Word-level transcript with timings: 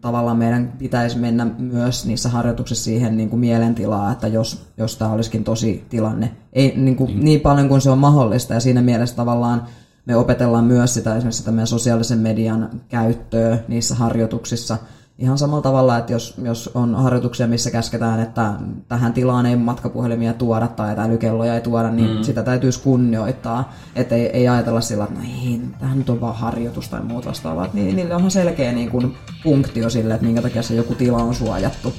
tavallaan 0.00 0.36
meidän 0.36 0.72
pitäisi 0.78 1.18
mennä 1.18 1.46
myös 1.58 2.06
niissä 2.06 2.28
harjoituksissa 2.28 2.84
siihen 2.84 3.16
niin 3.16 3.30
kuin 3.30 3.40
mielentilaa, 3.40 4.12
että 4.12 4.26
jos, 4.26 4.66
jos 4.76 4.96
tämä 4.96 5.12
olisikin 5.12 5.44
tosi 5.44 5.84
tilanne, 5.88 6.32
ei 6.52 6.72
niin, 6.76 6.96
kuin, 6.96 7.06
niin. 7.06 7.24
niin 7.24 7.40
paljon 7.40 7.68
kuin 7.68 7.80
se 7.80 7.90
on 7.90 7.98
mahdollista 7.98 8.54
ja 8.54 8.60
siinä 8.60 8.82
mielessä 8.82 9.16
tavallaan 9.16 9.66
me 10.06 10.16
opetellaan 10.16 10.64
myös 10.64 10.94
sitä 10.94 11.16
esimerkiksi 11.16 11.38
sitä 11.38 11.50
meidän 11.50 11.66
sosiaalisen 11.66 12.18
median 12.18 12.80
käyttöä 12.88 13.58
niissä 13.68 13.94
harjoituksissa– 13.94 14.78
ihan 15.20 15.38
samalla 15.38 15.62
tavalla, 15.62 15.98
että 15.98 16.12
jos, 16.12 16.34
jos 16.42 16.70
on 16.74 16.94
harjoituksia, 16.94 17.46
missä 17.46 17.70
käsketään, 17.70 18.20
että 18.20 18.52
tähän 18.88 19.12
tilaan 19.12 19.46
ei 19.46 19.56
matkapuhelimia 19.56 20.32
tuoda 20.32 20.68
tai 20.68 20.94
älykelloja 20.98 21.54
ei 21.54 21.60
tuoda, 21.60 21.90
niin 21.90 22.16
mm. 22.16 22.22
sitä 22.22 22.42
täytyisi 22.42 22.82
kunnioittaa. 22.82 23.72
Että 23.94 24.14
ei, 24.14 24.26
ei 24.26 24.48
ajatella 24.48 24.80
sillä, 24.80 25.04
että 25.04 25.18
no 25.18 25.24
ei, 25.24 25.60
tämähän 25.78 25.98
nyt 25.98 26.10
on 26.10 26.20
vaan 26.20 26.36
harjoitus 26.36 26.88
tai 26.88 27.02
muuta 27.02 27.28
vastaavaa. 27.28 27.68
Niin, 27.72 27.96
niillä 27.96 28.16
onhan 28.16 28.30
selkeä 28.30 28.72
niin 28.72 28.90
kuin, 28.90 29.16
punktio 29.42 29.90
sille, 29.90 30.14
että 30.14 30.26
minkä 30.26 30.42
takia 30.42 30.62
se 30.62 30.74
joku 30.74 30.94
tila 30.94 31.18
on 31.18 31.34
suojattu. 31.34 31.94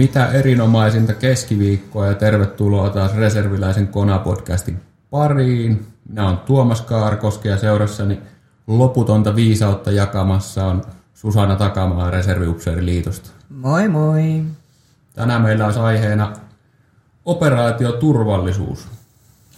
Mitä 0.00 0.26
erinomaisinta 0.26 1.14
keskiviikkoa 1.14 2.06
ja 2.06 2.14
tervetuloa 2.14 2.90
taas 2.90 3.14
Reserviläisen 3.14 3.88
Kona-podcastin 3.88 4.76
pariin. 5.10 5.86
Minä 6.08 6.26
olen 6.26 6.38
Tuomas 6.38 6.80
Kaarkoski 6.80 7.48
ja 7.48 7.58
seurassani 7.58 8.20
loputonta 8.66 9.36
viisautta 9.36 9.90
jakamassa 9.90 10.64
on 10.64 10.82
Susanna 11.14 11.56
Takamaa 11.56 12.10
Reserviupseeriliitosta. 12.10 13.30
Moi 13.48 13.88
moi! 13.88 14.42
Tänään 15.14 15.42
meillä 15.42 15.64
olisi 15.64 15.80
aiheena 15.80 16.32
operaatioturvallisuus. 17.24 18.88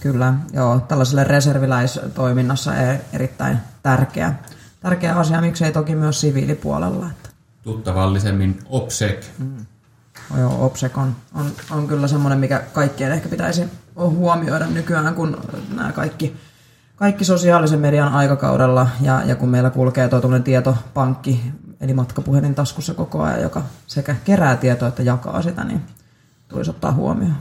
Kyllä, 0.00 0.34
joo, 0.52 0.80
tällaiselle 0.80 1.24
reserviläistoiminnassa 1.24 2.76
e- 2.76 3.00
erittäin 3.12 3.58
tärkeä, 3.82 4.34
tärkeä 4.80 5.14
asia, 5.14 5.40
miksei 5.40 5.72
toki 5.72 5.94
myös 5.94 6.20
siviilipuolella. 6.20 7.06
Tuttavallisemmin 7.62 8.58
OPSEC. 8.68 9.24
Mm. 9.38 9.66
Joo, 10.38 10.66
OPSEC 10.66 10.98
on, 10.98 11.16
on, 11.34 11.46
on 11.70 11.88
kyllä 11.88 12.08
semmoinen, 12.08 12.38
mikä 12.38 12.62
kaikkien 12.72 13.12
ehkä 13.12 13.28
pitäisi 13.28 13.64
huomioida 13.96 14.66
nykyään, 14.66 15.14
kun 15.14 15.40
nämä 15.76 15.92
kaikki, 15.92 16.36
kaikki 16.96 17.24
sosiaalisen 17.24 17.80
median 17.80 18.12
aikakaudella 18.12 18.88
ja, 19.00 19.22
ja 19.24 19.36
kun 19.36 19.48
meillä 19.48 19.70
kulkee 19.70 20.08
tuo 20.08 20.38
tietopankki, 20.44 21.52
eli 21.80 21.94
matkapuhelin 21.94 22.54
taskussa 22.54 22.94
koko 22.94 23.22
ajan, 23.22 23.42
joka 23.42 23.62
sekä 23.86 24.16
kerää 24.24 24.56
tietoa 24.56 24.88
että 24.88 25.02
jakaa 25.02 25.42
sitä, 25.42 25.64
niin 25.64 25.82
tulisi 26.48 26.70
ottaa 26.70 26.92
huomioon. 26.92 27.36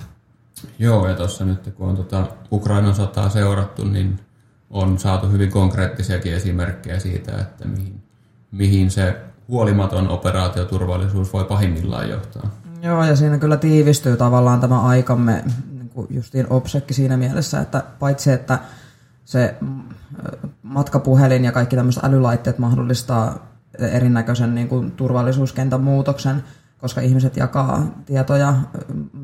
Joo, 0.79 1.07
ja 1.07 1.15
tuossa 1.15 1.45
nyt 1.45 1.73
kun 1.75 1.89
on 1.89 1.97
tota 1.97 2.27
Ukrainan 2.51 2.95
sotaa 2.95 3.29
seurattu, 3.29 3.85
niin 3.85 4.19
on 4.69 4.99
saatu 4.99 5.27
hyvin 5.27 5.51
konkreettisiakin 5.51 6.33
esimerkkejä 6.33 6.99
siitä, 6.99 7.37
että 7.37 7.67
mihin, 7.67 8.03
mihin 8.51 8.91
se 8.91 9.30
huolimaton 9.51 10.09
operaatioturvallisuus 10.09 11.33
voi 11.33 11.43
pahimmillaan 11.43 12.09
johtaa. 12.09 12.49
Joo, 12.81 13.03
ja 13.03 13.15
siinä 13.15 13.37
kyllä 13.37 13.57
tiivistyy 13.57 14.17
tavallaan 14.17 14.61
tämä 14.61 14.81
aikamme 14.81 15.43
niin 15.71 15.91
justiin 16.09 16.47
obsekki 16.49 16.93
siinä 16.93 17.17
mielessä, 17.17 17.59
että 17.59 17.83
paitsi 17.99 18.31
että 18.31 18.59
se 19.25 19.55
mm, 19.61 19.81
matkapuhelin 20.63 21.45
ja 21.45 21.51
kaikki 21.51 21.75
tämmöiset 21.75 22.03
älylaitteet 22.03 22.59
mahdollistaa 22.59 23.51
erinäköisen 23.79 24.55
niin 24.55 24.67
kuin 24.67 24.91
turvallisuuskentän 24.91 25.81
muutoksen, 25.81 26.43
koska 26.77 27.01
ihmiset 27.01 27.37
jakaa 27.37 27.87
tietoja 28.05 28.53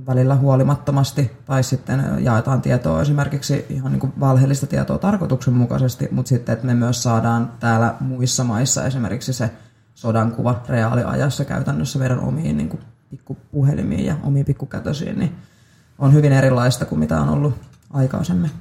välillä 0.06 0.36
huolimattomasti 0.36 1.32
tai 1.46 1.64
sitten 1.64 2.04
jaetaan 2.20 2.62
tietoa 2.62 3.02
esimerkiksi 3.02 3.66
ihan 3.70 3.92
niin 3.92 4.00
kuin 4.00 4.14
valheellista 4.20 4.68
tietoa 4.68 4.98
tarkoituksenmukaisesti, 4.98 6.08
mutta 6.12 6.30
sitten 6.30 6.54
että 6.54 6.66
me 6.66 6.76
myös 6.76 7.04
saadaan 7.04 7.52
täällä 7.60 7.96
muissa 8.00 8.44
maissa 8.44 8.86
esimerkiksi 8.86 9.34
se 9.34 9.50
sodankuva 9.98 10.62
reaaliajassa 10.70 11.46
käytännössä 11.46 12.00
meidän 12.00 12.20
omiin 12.20 12.58
niin 12.58 12.70
kuin 12.70 12.82
pikkupuhelimiin 13.10 14.06
ja 14.06 14.16
omiin 14.24 14.46
pikkukätösiin, 14.46 15.20
niin 15.20 15.36
on 16.00 16.14
hyvin 16.14 16.32
erilaista 16.32 16.86
kuin 16.86 17.00
mitä 17.00 17.22
on 17.22 17.30
ollut 17.30 17.54
aikaisemmin. 17.94 18.52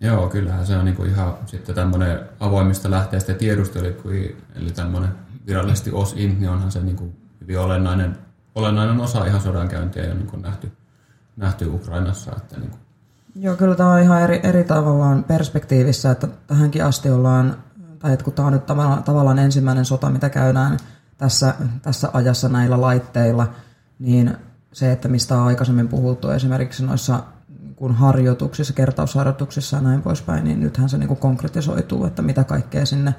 Joo, 0.00 0.28
kyllähän 0.28 0.66
se 0.66 0.76
on 0.76 0.84
niinku 0.84 1.04
ihan 1.04 1.34
sitten 1.46 1.74
tämmöinen 1.74 2.20
avoimista 2.40 2.90
lähteistä 2.90 3.34
tiedustelu, 3.34 3.86
eli 4.54 4.70
tämmöinen 4.70 5.10
virallisesti 5.46 5.90
OSINT, 5.92 6.40
niin 6.40 6.50
onhan 6.50 6.72
se 6.72 6.80
niinku 6.80 7.12
hyvin 7.40 7.58
olennainen, 7.58 8.18
olennainen 8.54 9.00
osa 9.00 9.24
ihan 9.24 9.40
sodankäyntiä 9.40 10.04
jo 10.04 10.14
niinku 10.14 10.36
nähty, 10.36 10.72
nähty 11.36 11.66
Ukrainassa. 11.66 12.32
Että 12.36 12.60
niinku. 12.60 12.76
Joo, 13.34 13.56
kyllä 13.56 13.74
tämä 13.74 13.92
on 13.92 14.00
ihan 14.00 14.22
eri, 14.22 14.40
eri 14.42 14.64
tavallaan 14.64 15.24
perspektiivissä, 15.24 16.10
että 16.10 16.28
tähänkin 16.46 16.84
asti 16.84 17.10
ollaan, 17.10 17.56
tai 18.02 18.12
että 18.12 18.24
kun 18.24 18.32
tämä 18.32 18.46
on 18.46 18.52
nyt 18.52 18.66
tavallaan, 19.04 19.38
ensimmäinen 19.38 19.84
sota, 19.84 20.10
mitä 20.10 20.30
käydään 20.30 20.78
tässä, 21.18 21.54
tässä 21.82 22.08
ajassa 22.12 22.48
näillä 22.48 22.80
laitteilla, 22.80 23.48
niin 23.98 24.36
se, 24.72 24.92
että 24.92 25.08
mistä 25.08 25.38
on 25.38 25.46
aikaisemmin 25.46 25.88
puhuttu 25.88 26.30
esimerkiksi 26.30 26.86
noissa 26.86 27.22
kun 27.76 27.94
harjoituksissa, 27.94 28.72
kertausharjoituksissa 28.72 29.76
ja 29.76 29.82
näin 29.82 30.02
poispäin, 30.02 30.44
niin 30.44 30.60
nythän 30.60 30.88
se 30.88 30.98
niin 30.98 31.16
konkretisoituu, 31.16 32.04
että 32.04 32.22
mitä 32.22 32.44
kaikkea 32.44 32.86
sinne, 32.86 33.14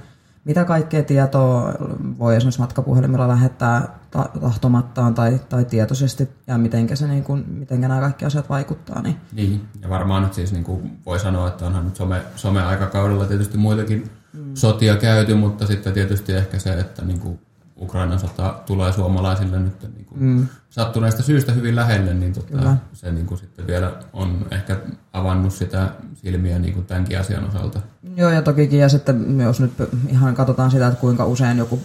mitä 0.45 0.65
kaikkea 0.65 1.03
tietoa 1.03 1.73
voi 2.19 2.35
esimerkiksi 2.35 2.59
matkapuhelimella 2.59 3.27
lähettää 3.27 3.99
tahtomattaan 4.41 5.13
tai, 5.13 5.39
tai 5.49 5.65
tietoisesti 5.65 6.29
ja 6.47 6.57
miten 6.57 6.97
se, 6.97 7.07
niin 7.07 7.23
kuin, 7.23 7.45
mitenkä 7.47 7.87
nämä 7.87 8.01
kaikki 8.01 8.25
asiat 8.25 8.49
vaikuttaa. 8.49 9.01
Niin. 9.01 9.17
niin, 9.33 9.67
ja 9.81 9.89
varmaan 9.89 10.23
nyt 10.23 10.33
siis 10.33 10.51
niin 10.51 10.63
kuin 10.63 10.99
voi 11.05 11.19
sanoa, 11.19 11.47
että 11.47 11.65
onhan 11.65 11.85
nyt 11.85 11.95
some, 11.95 12.21
some-aikakaudella 12.35 13.25
tietysti 13.25 13.57
muitakin 13.57 14.11
mm. 14.33 14.55
sotia 14.55 14.95
käyty, 14.95 15.33
mutta 15.33 15.67
sitten 15.67 15.93
tietysti 15.93 16.33
ehkä 16.33 16.59
se, 16.59 16.73
että 16.73 17.05
niin 17.05 17.19
kuin 17.19 17.39
Ukrainan 17.81 18.19
sota 18.19 18.55
tulee 18.65 18.93
suomalaisille 18.93 19.59
nyt 19.59 19.81
niin 19.95 20.05
kuin 20.05 20.23
mm. 20.23 20.47
sattuneesta 20.69 21.23
syystä 21.23 21.51
hyvin 21.51 21.75
lähelle, 21.75 22.13
niin 22.13 22.33
tota, 22.33 22.77
se 22.93 23.11
niin 23.11 23.25
kuin 23.25 23.37
sitten 23.37 23.67
vielä 23.67 23.93
on 24.13 24.45
ehkä 24.51 24.77
avannut 25.13 25.53
sitä 25.53 25.91
silmiä 26.13 26.59
niin 26.59 26.73
kuin 26.73 26.85
tämänkin 26.85 27.19
asian 27.19 27.47
osalta. 27.47 27.79
Joo, 28.15 28.29
ja 28.29 28.41
tokikin, 28.41 28.79
ja 28.79 28.89
sitten 28.89 29.41
jos 29.41 29.59
nyt 29.59 29.71
ihan 30.07 30.35
katsotaan 30.35 30.71
sitä, 30.71 30.87
että 30.87 30.99
kuinka 30.99 31.25
usein 31.25 31.57
joku 31.57 31.79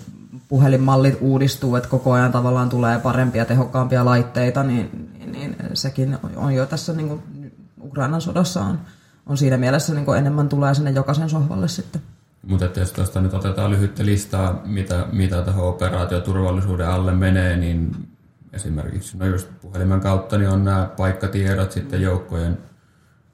puhelinmallit 0.48 1.18
uudistuu, 1.20 1.76
että 1.76 1.88
koko 1.88 2.12
ajan 2.12 2.32
tavallaan 2.32 2.68
tulee 2.68 2.98
parempia, 2.98 3.44
tehokkaampia 3.44 4.04
laitteita, 4.04 4.62
niin, 4.62 5.10
niin, 5.18 5.32
niin 5.32 5.56
sekin 5.74 6.18
on 6.36 6.54
jo 6.54 6.66
tässä 6.66 6.92
niin 6.92 7.08
kuin 7.08 7.22
Ukrainan 7.82 8.20
sodassa 8.20 8.60
on, 8.60 8.80
on 9.26 9.36
siinä 9.36 9.56
mielessä 9.56 9.94
niin 9.94 10.04
kuin 10.04 10.18
enemmän 10.18 10.48
tulee 10.48 10.74
sinne 10.74 10.90
jokaisen 10.90 11.30
sohvalle 11.30 11.68
sitten. 11.68 12.02
Mutta 12.46 12.80
jos 12.80 12.92
tuosta 12.92 13.20
nyt 13.20 13.34
otetaan 13.34 13.70
lyhyttä 13.70 14.04
listaa, 14.04 14.62
mitä, 14.64 15.06
mitä 15.12 15.42
tähän 15.42 15.64
operaatioturvallisuuden 15.64 16.88
alle 16.88 17.12
menee, 17.12 17.56
niin 17.56 18.08
esimerkiksi 18.52 19.18
no 19.18 19.26
just 19.26 19.48
puhelimen 19.60 20.00
kautta 20.00 20.38
niin 20.38 20.50
on 20.50 20.64
nämä 20.64 20.90
paikkatiedot, 20.96 21.72
sitten 21.72 22.02
joukkojen 22.02 22.58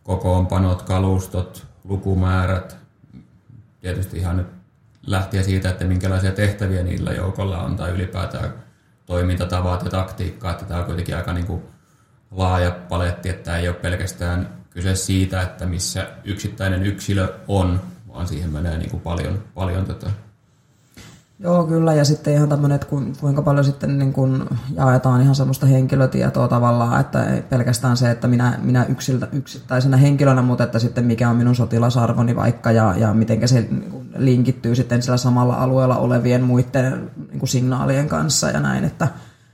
kokoonpanot, 0.02 0.82
kalustot, 0.82 1.66
lukumäärät, 1.84 2.76
tietysti 3.80 4.18
ihan 4.18 4.36
nyt 4.36 4.46
lähtien 5.06 5.44
siitä, 5.44 5.70
että 5.70 5.84
minkälaisia 5.84 6.32
tehtäviä 6.32 6.82
niillä 6.82 7.12
joukolla 7.12 7.62
on 7.62 7.76
tai 7.76 7.90
ylipäätään 7.90 8.54
toimintatavat 9.06 9.84
ja 9.84 9.90
taktiikkaa, 9.90 10.50
että 10.50 10.64
tämä 10.64 10.80
on 10.80 10.86
kuitenkin 10.86 11.16
aika 11.16 11.32
niin 11.32 11.46
kuin 11.46 11.62
laaja 12.30 12.70
paletti, 12.70 13.28
että 13.28 13.56
ei 13.56 13.68
ole 13.68 13.76
pelkästään 13.76 14.48
kyse 14.70 14.94
siitä, 14.94 15.42
että 15.42 15.66
missä 15.66 16.08
yksittäinen 16.24 16.86
yksilö 16.86 17.34
on, 17.48 17.80
vaan 18.14 18.28
siihen 18.28 18.50
menee 18.50 18.78
niin 18.78 18.90
kuin 18.90 19.00
paljon, 19.00 19.38
paljon 19.54 19.84
tätä. 19.84 20.10
Joo, 21.38 21.64
kyllä. 21.66 21.94
Ja 21.94 22.04
sitten 22.04 22.34
ihan 22.34 22.48
tämmöinen, 22.48 22.74
että 22.74 22.86
kuinka 23.20 23.42
paljon 23.42 23.64
sitten 23.64 23.98
niin 23.98 24.12
kuin 24.12 24.44
jaetaan 24.76 25.20
ihan 25.20 25.34
semmoista 25.34 25.66
henkilötietoa 25.66 26.48
tavallaan, 26.48 27.00
että 27.00 27.24
ei 27.24 27.42
pelkästään 27.42 27.96
se, 27.96 28.10
että 28.10 28.28
minä, 28.28 28.58
minä 28.62 28.84
yksiltä, 28.84 29.28
yksittäisenä 29.32 29.96
henkilönä, 29.96 30.42
mutta 30.42 30.64
että 30.64 30.78
sitten 30.78 31.04
mikä 31.04 31.30
on 31.30 31.36
minun 31.36 31.54
sotilasarvoni 31.54 32.36
vaikka 32.36 32.72
ja, 32.72 32.94
ja 32.96 33.14
miten 33.14 33.48
se 33.48 33.60
niin 33.60 34.10
linkittyy 34.16 34.74
sitten 34.74 35.02
sillä 35.02 35.16
samalla 35.16 35.54
alueella 35.54 35.96
olevien 35.96 36.42
muiden 36.42 37.10
niin 37.32 37.48
signaalien 37.48 38.08
kanssa 38.08 38.50
ja 38.50 38.60
näin, 38.60 38.84
että, 38.84 39.08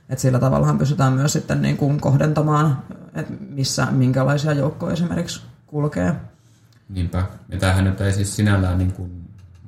että 0.09 0.21
sillä 0.21 0.39
tavallahan 0.39 0.77
pystytään 0.77 1.13
myös 1.13 1.33
sitten 1.33 1.61
niin 1.61 1.77
kuin 1.77 2.01
kohdentamaan, 2.01 2.83
että 3.15 3.33
missä, 3.49 3.87
minkälaisia 3.91 4.53
joukkoja 4.53 4.93
esimerkiksi 4.93 5.41
kulkee. 5.67 6.15
Niinpä. 6.91 7.23
Ja 7.49 7.57
tämähän 7.57 7.83
nyt 7.83 8.01
ei 8.01 8.13
siis 8.13 8.35
sinällään 8.35 8.77
niin 8.77 8.93
kuin 8.93 9.21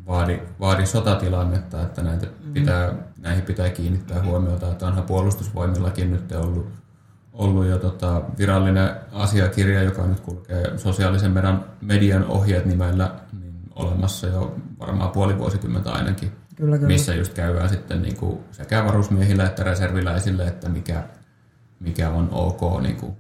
vaadi, 0.08 0.40
vaadi 0.60 0.86
sotatilannetta, 0.86 1.82
että 1.82 2.04
näitä 2.04 2.26
mm. 2.26 2.54
pitää, 2.54 2.94
näihin 3.18 3.44
pitää 3.44 3.70
kiinnittää 3.70 4.24
huomiota, 4.24 4.72
että 4.72 4.88
onhan 4.88 5.04
puolustusvoimillakin 5.04 6.12
nyt 6.12 6.32
ollut, 6.32 6.70
ollut 7.34 7.66
jo 7.66 7.78
tota 7.78 8.22
virallinen 8.38 8.90
asiakirja, 9.12 9.84
joka 9.84 10.08
nyt 10.08 10.20
kulkee 10.20 10.78
sosiaalisen 10.78 11.32
median, 11.32 11.66
median 11.82 12.26
ohjeet 12.26 12.66
nimellä, 12.66 13.16
niin 13.42 13.54
olemassa 13.76 14.28
jo 14.28 14.56
varmaan 14.80 15.12
puoli 15.12 15.38
vuosikymmentä 15.38 15.92
ainakin. 15.92 16.32
Kyllä, 16.56 16.78
kyllä. 16.78 16.88
Missä 16.88 17.16
just 17.16 17.34
käydään 17.34 17.70
sitten 17.70 18.02
niin 18.02 18.18
kuin 18.18 18.40
sekä 18.52 18.86
varusmiehille 18.86 19.44
että 19.44 19.64
reserviläisille, 19.64 20.48
että 20.48 20.70
mikä, 20.70 21.04
mikä 21.80 22.10
on 22.10 22.30
ok, 22.32 22.82
niin 22.82 22.96
kuin, 22.96 23.18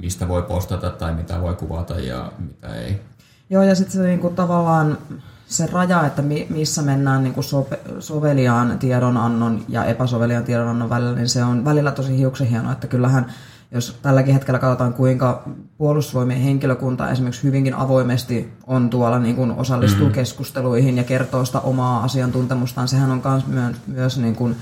mistä 0.00 0.28
voi 0.28 0.42
postata 0.42 0.90
tai 0.90 1.14
mitä 1.14 1.40
voi 1.40 1.54
kuvata 1.54 1.94
ja 2.00 2.32
mitä 2.38 2.74
ei. 2.74 3.00
Joo, 3.50 3.62
ja 3.62 3.74
sitten 3.74 3.92
se 3.92 4.06
niin 4.06 4.20
kuin, 4.20 4.34
tavallaan 4.34 4.98
se 5.46 5.66
raja, 5.72 6.06
että 6.06 6.22
mi, 6.22 6.46
missä 6.50 6.82
mennään 6.82 7.22
niin 7.22 7.34
kuin 7.34 7.44
sope, 7.44 7.80
soveliaan 7.98 8.78
tiedonannon 8.78 9.64
ja 9.68 9.84
epäsoveliaan 9.84 10.44
tiedonannon 10.44 10.90
välillä, 10.90 11.14
niin 11.14 11.28
se 11.28 11.44
on 11.44 11.64
välillä 11.64 11.92
tosi 11.92 12.18
hiuksen 12.18 12.46
hienoa, 12.46 12.72
että 12.72 12.86
kyllähän 12.86 13.26
jos 13.72 13.98
tälläkin 14.02 14.34
hetkellä 14.34 14.58
katsotaan, 14.58 14.94
kuinka 14.94 15.42
puolustusvoimien 15.78 16.40
henkilökunta 16.40 17.10
esimerkiksi 17.10 17.42
hyvinkin 17.42 17.74
avoimesti 17.74 18.52
on 18.66 18.90
tuolla, 18.90 19.18
niin 19.18 19.36
kuin 19.36 19.50
osallistuu 19.50 20.00
mm-hmm. 20.00 20.14
keskusteluihin 20.14 20.96
ja 20.96 21.04
kertoo 21.04 21.44
sitä 21.44 21.60
omaa 21.60 22.04
asiantuntemustaan, 22.04 22.88
sehän 22.88 23.10
on 23.10 23.42
myös, 23.46 23.74
myös 23.86 24.18
niin 24.18 24.36
kuin 24.36 24.56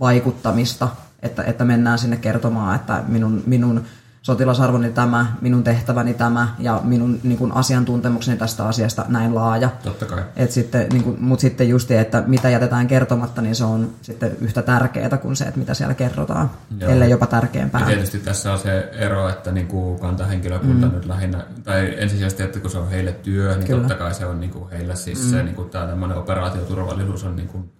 vaikuttamista, 0.00 0.88
että, 1.22 1.42
että 1.42 1.64
mennään 1.64 1.98
sinne 1.98 2.16
kertomaan, 2.16 2.76
että 2.76 3.02
minun, 3.08 3.42
minun 3.46 3.84
sotilasarvoni 4.22 4.90
tämä, 4.90 5.26
minun 5.40 5.64
tehtäväni 5.64 6.14
tämä 6.14 6.54
ja 6.58 6.80
minun 6.84 7.20
niin 7.22 7.38
kuin, 7.38 7.52
asiantuntemukseni 7.52 8.38
tästä 8.38 8.64
asiasta 8.64 9.04
näin 9.08 9.34
laaja. 9.34 9.70
Totta 9.84 10.06
kai. 10.06 10.22
Et 10.36 10.50
sitten, 10.50 10.86
niin 10.92 11.04
kuin, 11.04 11.16
mutta 11.20 11.40
sitten 11.40 11.68
just 11.68 11.90
että 11.90 12.22
mitä 12.26 12.50
jätetään 12.50 12.86
kertomatta, 12.86 13.42
niin 13.42 13.54
se 13.54 13.64
on 13.64 13.90
sitten 14.02 14.36
yhtä 14.40 14.62
tärkeää 14.62 15.18
kuin 15.18 15.36
se, 15.36 15.44
että 15.44 15.60
mitä 15.60 15.74
siellä 15.74 15.94
kerrotaan, 15.94 16.50
Joo. 16.78 16.90
ellei 16.90 17.10
jopa 17.10 17.26
tärkeämpää. 17.26 17.80
Ja 17.80 17.86
tietysti 17.86 18.18
tässä 18.18 18.52
on 18.52 18.58
se 18.58 18.90
ero, 18.92 19.28
että 19.28 19.52
niin 19.52 19.66
kuin 19.66 20.00
kantahenkilökunta 20.00 20.86
mm. 20.86 20.94
nyt 20.94 21.06
lähinnä, 21.06 21.44
tai 21.64 21.94
ensisijaisesti, 21.96 22.42
että 22.42 22.60
kun 22.60 22.70
se 22.70 22.78
on 22.78 22.90
heille 22.90 23.12
työ, 23.12 23.56
niin 23.56 23.66
Kyllä. 23.66 23.80
totta 23.80 23.94
kai 23.94 24.14
se 24.14 24.26
on 24.26 24.40
niin 24.40 24.50
kuin 24.50 24.70
heille 24.70 24.96
siis 24.96 25.24
mm. 25.24 25.30
se 25.30 25.42
niin 25.42 25.54
kuin 25.54 25.70
tämä 25.70 25.86
tämmöinen 25.86 26.18
operaatioturvallisuus 26.18 27.24
on 27.24 27.36
niin 27.36 27.48
kuin, 27.48 27.72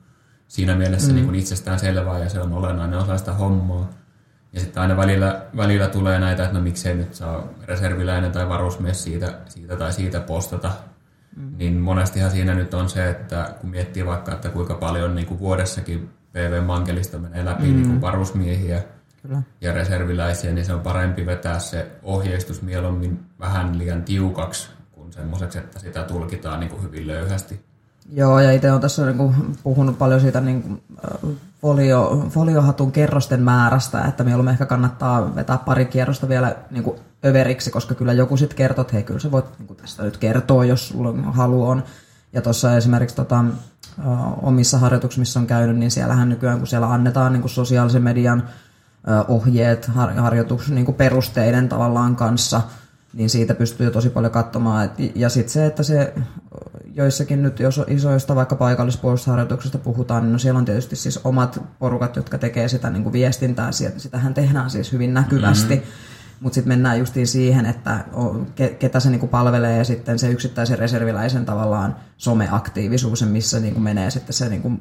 siinä 0.48 0.76
mielessä 0.76 1.08
mm. 1.08 1.14
niin 1.14 1.24
kuin 1.24 1.34
itsestään 1.34 1.78
selvää 1.78 2.18
ja 2.18 2.28
se 2.28 2.40
on 2.40 2.52
olennainen 2.52 2.98
osa 2.98 3.18
sitä 3.18 3.32
hommaa. 3.32 3.99
Ja 4.52 4.60
sitten 4.60 4.82
aina 4.82 4.96
välillä, 4.96 5.42
välillä 5.56 5.88
tulee 5.88 6.18
näitä, 6.18 6.44
että 6.44 6.58
no 6.58 6.62
miksei 6.64 6.94
nyt 6.94 7.14
saa 7.14 7.48
reserviläinen 7.64 8.32
tai 8.32 8.48
varusmies 8.48 9.04
siitä, 9.04 9.38
siitä 9.48 9.76
tai 9.76 9.92
siitä 9.92 10.20
postata. 10.20 10.72
Mm. 11.36 11.52
Niin 11.58 11.76
monestihan 11.76 12.30
siinä 12.30 12.54
nyt 12.54 12.74
on 12.74 12.88
se, 12.88 13.10
että 13.10 13.54
kun 13.60 13.70
miettii 13.70 14.06
vaikka, 14.06 14.32
että 14.32 14.48
kuinka 14.48 14.74
paljon 14.74 15.14
niin 15.14 15.26
kuin 15.26 15.40
vuodessakin 15.40 16.10
PV-mankelista 16.32 17.18
menee 17.18 17.44
läpi 17.44 17.66
mm. 17.66 17.74
niin 17.74 17.86
kuin 17.86 18.00
varusmiehiä 18.00 18.82
Kyllä. 19.22 19.42
ja 19.60 19.72
reserviläisiä, 19.72 20.52
niin 20.52 20.64
se 20.64 20.72
on 20.72 20.80
parempi 20.80 21.26
vetää 21.26 21.58
se 21.58 21.86
ohjeistus 22.02 22.62
mieluummin 22.62 23.24
vähän 23.40 23.78
liian 23.78 24.02
tiukaksi 24.02 24.70
kuin 24.92 25.12
semmoiseksi, 25.12 25.58
että 25.58 25.78
sitä 25.78 26.02
tulkitaan 26.02 26.60
niin 26.60 26.70
kuin 26.70 26.82
hyvin 26.82 27.06
löyhästi. 27.06 27.69
Joo, 28.12 28.40
ja 28.40 28.52
itse 28.52 28.70
olen 28.70 28.80
tässä 28.80 29.06
niin 29.06 29.16
kuin, 29.16 29.34
puhunut 29.62 29.98
paljon 29.98 30.20
siitä 30.20 30.40
niin 30.40 30.82
folio, 31.62 32.26
foliohatun 32.30 32.92
kerrosten 32.92 33.42
määrästä, 33.42 34.04
että 34.04 34.24
mieluummin 34.24 34.52
ehkä 34.52 34.66
kannattaa 34.66 35.34
vetää 35.34 35.58
pari 35.58 35.84
kierrosta 35.84 36.28
vielä 36.28 36.56
niin 36.70 36.84
kuin, 36.84 36.96
överiksi, 37.24 37.70
koska 37.70 37.94
kyllä 37.94 38.12
joku 38.12 38.36
sitten 38.36 38.56
kertoo, 38.56 38.82
että 38.82 38.92
hei, 38.92 39.02
kyllä 39.02 39.20
sä 39.20 39.30
voit 39.30 39.58
niin 39.58 39.66
kuin, 39.66 39.76
tästä 39.76 40.02
nyt 40.02 40.16
kertoa, 40.16 40.64
jos 40.64 40.88
sulla 40.88 41.32
halu 41.32 41.68
on. 41.68 41.82
Ja 42.32 42.42
tuossa 42.42 42.76
esimerkiksi 42.76 43.16
tota, 43.16 43.44
omissa 44.42 44.78
harjoituksissa, 44.78 45.20
missä 45.20 45.40
on 45.40 45.46
käynyt, 45.46 45.76
niin 45.76 45.90
siellähän 45.90 46.28
nykyään, 46.28 46.58
kun 46.58 46.66
siellä 46.66 46.92
annetaan 46.92 47.32
niin 47.32 47.40
kuin 47.40 47.50
sosiaalisen 47.50 48.02
median 48.02 48.48
ohjeet 49.28 49.90
harjoitus 50.16 50.70
niin 50.70 50.84
kuin 50.84 50.94
perusteiden 50.94 51.68
tavallaan 51.68 52.16
kanssa, 52.16 52.60
niin 53.12 53.30
siitä 53.30 53.54
pystyy 53.54 53.86
jo 53.86 53.90
tosi 53.90 54.10
paljon 54.10 54.32
katsomaan. 54.32 54.90
Ja 55.14 55.28
sitten 55.28 55.52
se, 55.52 55.66
että 55.66 55.82
se 55.82 56.14
joissakin 56.94 57.42
nyt, 57.42 57.60
jos 57.60 57.80
isoista 57.86 58.34
vaikka 58.34 58.56
paikallispuolustusharjoituksista 58.56 59.78
puhutaan, 59.78 60.22
niin 60.22 60.32
no 60.32 60.38
siellä 60.38 60.58
on 60.58 60.64
tietysti 60.64 60.96
siis 60.96 61.20
omat 61.24 61.62
porukat, 61.78 62.16
jotka 62.16 62.38
tekee 62.38 62.68
sitä 62.68 62.90
niin 62.90 63.02
kuin 63.02 63.12
viestintää. 63.12 63.70
Sitähän 63.96 64.34
tehdään 64.34 64.70
siis 64.70 64.92
hyvin 64.92 65.14
näkyvästi. 65.14 65.74
Mm-hmm. 65.74 65.90
Mutta 66.40 66.54
sitten 66.54 66.68
mennään 66.68 66.98
justiin 66.98 67.26
siihen, 67.26 67.66
että 67.66 68.04
ketä 68.78 69.00
se 69.00 69.10
niinku 69.10 69.26
palvelee 69.26 69.78
ja 69.78 69.84
sitten 69.84 70.18
se 70.18 70.30
yksittäisen 70.30 70.78
reserviläisen 70.78 71.44
tavallaan 71.44 71.96
someaktiivisuus, 72.16 73.22
missä 73.26 73.60
niinku 73.60 73.80
menee 73.80 74.10
sitten 74.10 74.32
se 74.32 74.48
niinku 74.48 74.72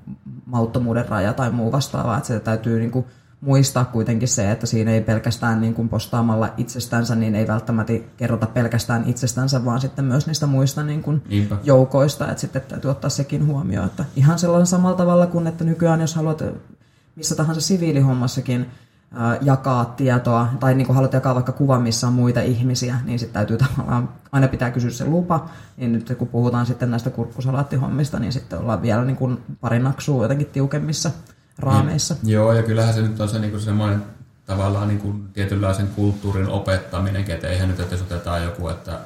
mauttomuuden 0.45 1.09
raja 1.09 1.33
tai 1.33 1.51
muu 1.51 1.71
vastaava. 1.71 2.17
Että 2.17 2.27
se 2.27 2.39
täytyy 2.39 2.79
niinku 2.79 3.07
muistaa 3.41 3.85
kuitenkin 3.85 4.27
se, 4.27 4.51
että 4.51 4.65
siinä 4.65 4.91
ei 4.91 5.01
pelkästään 5.01 5.61
niin 5.61 5.73
kuin 5.73 5.89
postaamalla 5.89 6.53
itsestänsä, 6.57 7.15
niin 7.15 7.35
ei 7.35 7.47
välttämättä 7.47 7.93
kerrota 8.17 8.45
pelkästään 8.47 9.03
itsestänsä, 9.07 9.65
vaan 9.65 9.81
sitten 9.81 10.05
myös 10.05 10.27
niistä 10.27 10.45
muista 10.45 10.83
niin 10.83 11.03
kuin 11.03 11.23
joukoista, 11.63 12.27
että 12.27 12.41
sitten 12.41 12.61
täytyy 12.61 12.91
ottaa 12.91 13.09
sekin 13.09 13.45
huomioon, 13.45 13.85
että 13.85 14.05
ihan 14.15 14.39
sellainen 14.39 14.67
samalla 14.67 14.97
tavalla 14.97 15.27
kuin, 15.27 15.47
että 15.47 15.63
nykyään 15.63 16.01
jos 16.01 16.15
haluat 16.15 16.43
missä 17.15 17.35
tahansa 17.35 17.61
siviilihommassakin 17.61 18.65
jakaa 19.41 19.85
tietoa, 19.85 20.47
tai 20.59 20.75
niin 20.75 20.85
kuin 20.85 20.95
haluat 20.95 21.13
jakaa 21.13 21.35
vaikka 21.35 21.51
kuvan, 21.51 21.81
missä 21.81 22.07
on 22.07 22.13
muita 22.13 22.41
ihmisiä, 22.41 22.95
niin 23.05 23.19
sitten 23.19 23.33
täytyy 23.33 23.57
tavallaan, 23.57 24.09
aina 24.31 24.47
pitää 24.47 24.71
kysyä 24.71 24.89
se 24.89 25.05
lupa, 25.05 25.49
niin 25.77 25.91
nyt 25.91 26.13
kun 26.17 26.27
puhutaan 26.27 26.65
sitten 26.65 26.91
näistä 26.91 27.09
kurkkusalaattihommista, 27.09 28.19
niin 28.19 28.33
sitten 28.33 28.59
ollaan 28.59 28.81
vielä 28.81 29.05
niin 29.05 29.15
kuin 29.15 29.37
pari 29.61 29.79
naksua 29.79 30.23
jotenkin 30.23 30.47
tiukemmissa 30.47 31.11
raameissa. 31.59 32.15
Niin, 32.23 32.33
joo, 32.33 32.53
ja 32.53 32.63
kyllähän 32.63 32.93
se 32.93 33.01
nyt 33.01 33.19
on 33.19 33.29
se 33.29 33.39
niin 33.39 33.59
semmoinen 33.59 34.03
tavallaan 34.45 34.87
niin 34.87 34.99
kuin 34.99 35.29
tietynlaisen 35.33 35.87
kulttuurin 35.87 36.47
opettaminen, 36.47 37.31
että 37.31 37.47
eihän 37.47 37.69
nyt, 37.69 37.79
että 37.79 37.95
jos 37.95 38.01
otetaan 38.01 38.43
joku, 38.43 38.69
että 38.69 38.99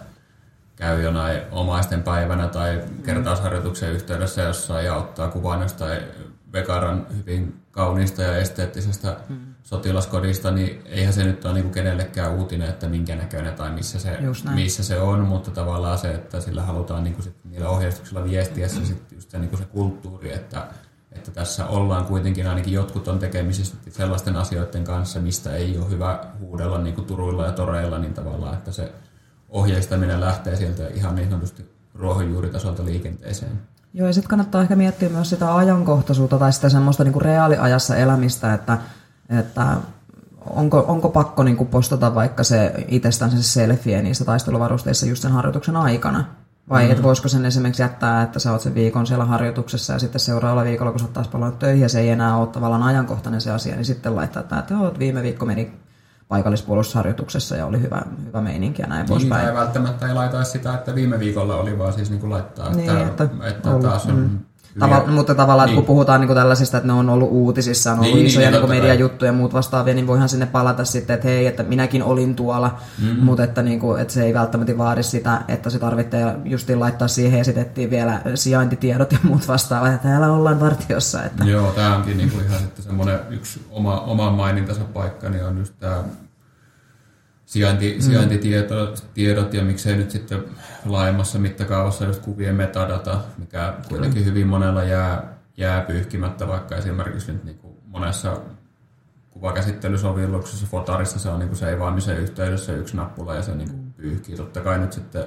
käy 0.75 1.01
jonain 1.01 1.41
omaisten 1.51 2.03
päivänä 2.03 2.47
tai 2.47 2.81
kertausharjoituksen 3.05 3.91
yhteydessä 3.91 4.41
jossain 4.41 4.85
ja 4.85 4.95
ottaa 4.95 5.27
kuvan 5.27 5.61
jostain 5.61 5.99
Vekaran 6.53 7.07
hyvin 7.17 7.59
kauniista 7.71 8.21
ja 8.21 8.37
esteettisestä 8.37 9.17
mm. 9.29 9.37
sotilaskodista, 9.63 10.51
niin 10.51 10.81
eihän 10.85 11.13
se 11.13 11.23
nyt 11.23 11.45
ole 11.45 11.53
niin 11.53 11.63
kuin 11.63 11.73
kenellekään 11.73 12.33
uutinen, 12.33 12.69
että 12.69 12.89
minkä 12.89 13.15
näköinen 13.15 13.53
tai 13.53 13.71
missä 13.71 13.99
se, 13.99 14.17
missä 14.53 14.83
se 14.83 14.99
on, 14.99 15.19
mutta 15.19 15.51
tavallaan 15.51 15.97
se, 15.97 16.13
että 16.13 16.41
sillä 16.41 16.61
halutaan 16.61 17.03
niin 17.03 17.13
kuin 17.13 17.23
sit 17.23 17.35
niillä 17.43 17.69
ohjeistuksilla 17.69 18.23
viestiä 18.23 18.67
se, 18.67 18.85
sit 18.85 19.11
just 19.11 19.31
se, 19.31 19.39
niin 19.39 19.49
kuin 19.49 19.59
se 19.59 19.65
kulttuuri, 19.65 20.33
että 20.33 20.67
että 21.15 21.31
tässä 21.31 21.65
ollaan 21.65 22.05
kuitenkin, 22.05 22.47
ainakin 22.47 22.73
jotkut 22.73 23.07
on 23.07 23.19
tekemisissä 23.19 23.75
sellaisten 23.89 24.35
asioiden 24.35 24.83
kanssa, 24.83 25.19
mistä 25.19 25.55
ei 25.55 25.77
ole 25.77 25.89
hyvä 25.89 26.19
huudella 26.39 26.77
niin 26.77 26.95
kuin 26.95 27.07
turuilla 27.07 27.45
ja 27.45 27.51
toreilla, 27.51 27.99
niin 27.99 28.13
tavallaan, 28.13 28.53
että 28.53 28.71
se 28.71 28.91
ohjeistaminen 29.49 30.21
lähtee 30.21 30.55
sieltä 30.55 30.87
ihan 30.87 31.15
niin 31.15 31.29
sanotusti 31.29 31.73
ruohonjuuritasolta 31.95 32.85
liikenteeseen. 32.85 33.61
Joo, 33.93 34.07
ja 34.07 34.13
sitten 34.13 34.29
kannattaa 34.29 34.61
ehkä 34.61 34.75
miettiä 34.75 35.09
myös 35.09 35.29
sitä 35.29 35.55
ajankohtaisuutta 35.55 36.39
tai 36.39 36.53
sitä 36.53 36.69
semmoista 36.69 37.03
niin 37.03 37.13
kuin 37.13 37.21
reaaliajassa 37.21 37.95
elämistä, 37.95 38.53
että, 38.53 38.77
että 39.39 39.77
onko, 40.49 40.85
onko 40.87 41.09
pakko 41.09 41.43
niin 41.43 41.57
kuin 41.57 41.69
postata 41.69 42.15
vaikka 42.15 42.43
se 42.43 42.85
itsestään 42.87 43.31
se 43.31 43.43
selfie 43.43 44.01
niissä 44.01 44.25
taisteluvarusteissa 44.25 45.05
just 45.05 45.21
sen 45.21 45.31
harjoituksen 45.31 45.75
aikana. 45.75 46.25
Vai 46.69 46.83
mm-hmm. 46.83 46.97
et 46.97 47.03
voisiko 47.03 47.27
sen 47.27 47.45
esimerkiksi 47.45 47.81
jättää, 47.81 48.23
että 48.23 48.39
sä 48.39 48.51
oot 48.51 48.61
sen 48.61 48.75
viikon 48.75 49.07
siellä 49.07 49.25
harjoituksessa 49.25 49.93
ja 49.93 49.99
sitten 49.99 50.19
seuraavalla 50.19 50.63
viikolla, 50.63 50.91
kun 50.91 50.99
sä 50.99 51.05
oot 51.05 51.13
taas 51.13 51.27
palannut 51.27 51.59
töihin 51.59 51.81
ja 51.81 51.89
se 51.89 51.99
ei 51.99 52.09
enää 52.09 52.37
ole 52.37 52.47
tavallaan 52.47 52.83
ajankohtainen 52.83 53.41
se 53.41 53.51
asia, 53.51 53.75
niin 53.75 53.85
sitten 53.85 54.15
laittaa, 54.15 54.41
että, 54.41 54.59
että 54.59 54.77
oot 54.77 54.99
viime 54.99 55.23
viikko 55.23 55.45
meni 55.45 55.73
paikallispuolustusharjoituksessa 56.27 57.55
ja 57.55 57.65
oli 57.65 57.81
hyvä, 57.81 58.01
hyvä 58.25 58.41
meininki 58.41 58.81
ja 58.81 58.87
näin 58.87 59.05
niin. 59.05 59.33
Ei 59.33 59.53
välttämättä 59.53 60.07
ei 60.07 60.13
laita 60.13 60.43
sitä, 60.43 60.73
että 60.73 60.95
viime 60.95 61.19
viikolla 61.19 61.55
oli, 61.55 61.79
vaan 61.79 61.93
siis 61.93 62.09
niin 62.09 62.19
kuin 62.19 62.29
laittaa, 62.29 62.65
että, 62.65 62.77
niin, 62.77 63.07
että, 63.07 63.29
että 63.43 63.69
taas 63.81 64.05
on 64.05 64.15
mm. 64.15 64.39
Tava, 64.79 65.03
mutta 65.07 65.35
tavallaan, 65.35 65.67
niin. 65.67 65.75
kun 65.75 65.85
puhutaan 65.85 66.21
niin 66.21 66.27
kuin 66.27 66.37
tällaisista, 66.37 66.77
että 66.77 66.87
ne 66.87 66.93
on 66.93 67.09
ollut 67.09 67.29
uutisissa, 67.31 67.91
on 67.91 67.99
ollut 67.99 68.15
niin, 68.15 68.25
isoja 68.25 68.51
niin, 68.51 68.61
niin, 68.61 68.69
mediajuttuja 68.69 69.29
ja 69.29 69.33
muut 69.33 69.53
vastaavia, 69.53 69.93
niin 69.93 70.07
voihan 70.07 70.29
sinne 70.29 70.45
palata 70.45 70.85
sitten, 70.85 71.13
että 71.13 71.27
hei, 71.27 71.47
että 71.47 71.63
minäkin 71.63 72.03
olin 72.03 72.35
tuolla, 72.35 72.77
mm-hmm. 73.01 73.23
mutta 73.23 73.43
että, 73.43 73.61
niin 73.61 73.79
kuin, 73.79 74.01
että 74.01 74.13
se 74.13 74.23
ei 74.23 74.33
välttämättä 74.33 74.77
vaadi 74.77 75.03
sitä, 75.03 75.41
että 75.47 75.69
se 75.69 75.79
tarvitsee 75.79 76.35
justiin 76.45 76.79
laittaa 76.79 77.07
siihen 77.07 77.39
esitettiin 77.39 77.89
vielä 77.89 78.21
sijaintitiedot 78.35 79.11
ja 79.11 79.19
muut 79.23 79.47
vastaavat, 79.47 79.93
että 79.93 80.07
täällä 80.07 80.31
ollaan 80.31 80.59
vartiossa. 80.59 81.23
Että. 81.23 81.43
Joo, 81.43 81.71
tämä 81.71 81.95
onkin 81.95 82.17
niin 82.17 82.31
kuin 82.31 82.45
ihan 82.45 82.59
sitten 82.59 82.83
semmoinen 82.83 83.19
yksi 83.29 83.61
oma, 83.71 83.99
oman 83.99 84.33
mainintansa 84.33 84.83
paikka, 84.93 85.29
niin 85.29 85.43
on 85.43 85.57
just 85.57 85.73
tämä 85.79 86.03
sijainti, 87.53 87.95
mm. 87.95 88.01
sijaintitiedot 88.01 89.53
ja 89.53 89.63
miksei 89.63 89.95
nyt 89.95 90.11
sitten 90.11 90.43
laajemmassa 90.85 91.39
mittakaavassa 91.39 92.05
just 92.05 92.21
kuvien 92.21 92.55
metadata, 92.55 93.19
mikä 93.37 93.73
kuitenkin 93.89 94.25
hyvin 94.25 94.47
monella 94.47 94.83
jää, 94.83 95.33
jää 95.57 95.81
pyyhkimättä, 95.81 96.47
vaikka 96.47 96.75
esimerkiksi 96.75 97.31
nyt 97.31 97.43
niin 97.43 97.57
kuin 97.57 97.77
monessa 97.85 98.37
kuvakäsittelysovelluksessa, 99.29 100.67
fotarissa 100.67 101.19
se 101.19 101.29
on 101.29 101.39
niin 101.39 101.49
kuin 101.49 101.59
seivaamisen 101.59 102.17
yhteydessä 102.17 102.73
yksi 102.73 102.97
nappula 102.97 103.35
ja 103.35 103.41
se 103.41 103.55
niin 103.55 103.69
kuin 103.69 103.93
pyyhkii. 103.93 104.35
Totta 104.35 104.61
kai 104.61 104.79
nyt 104.79 104.93
sitten 104.93 105.23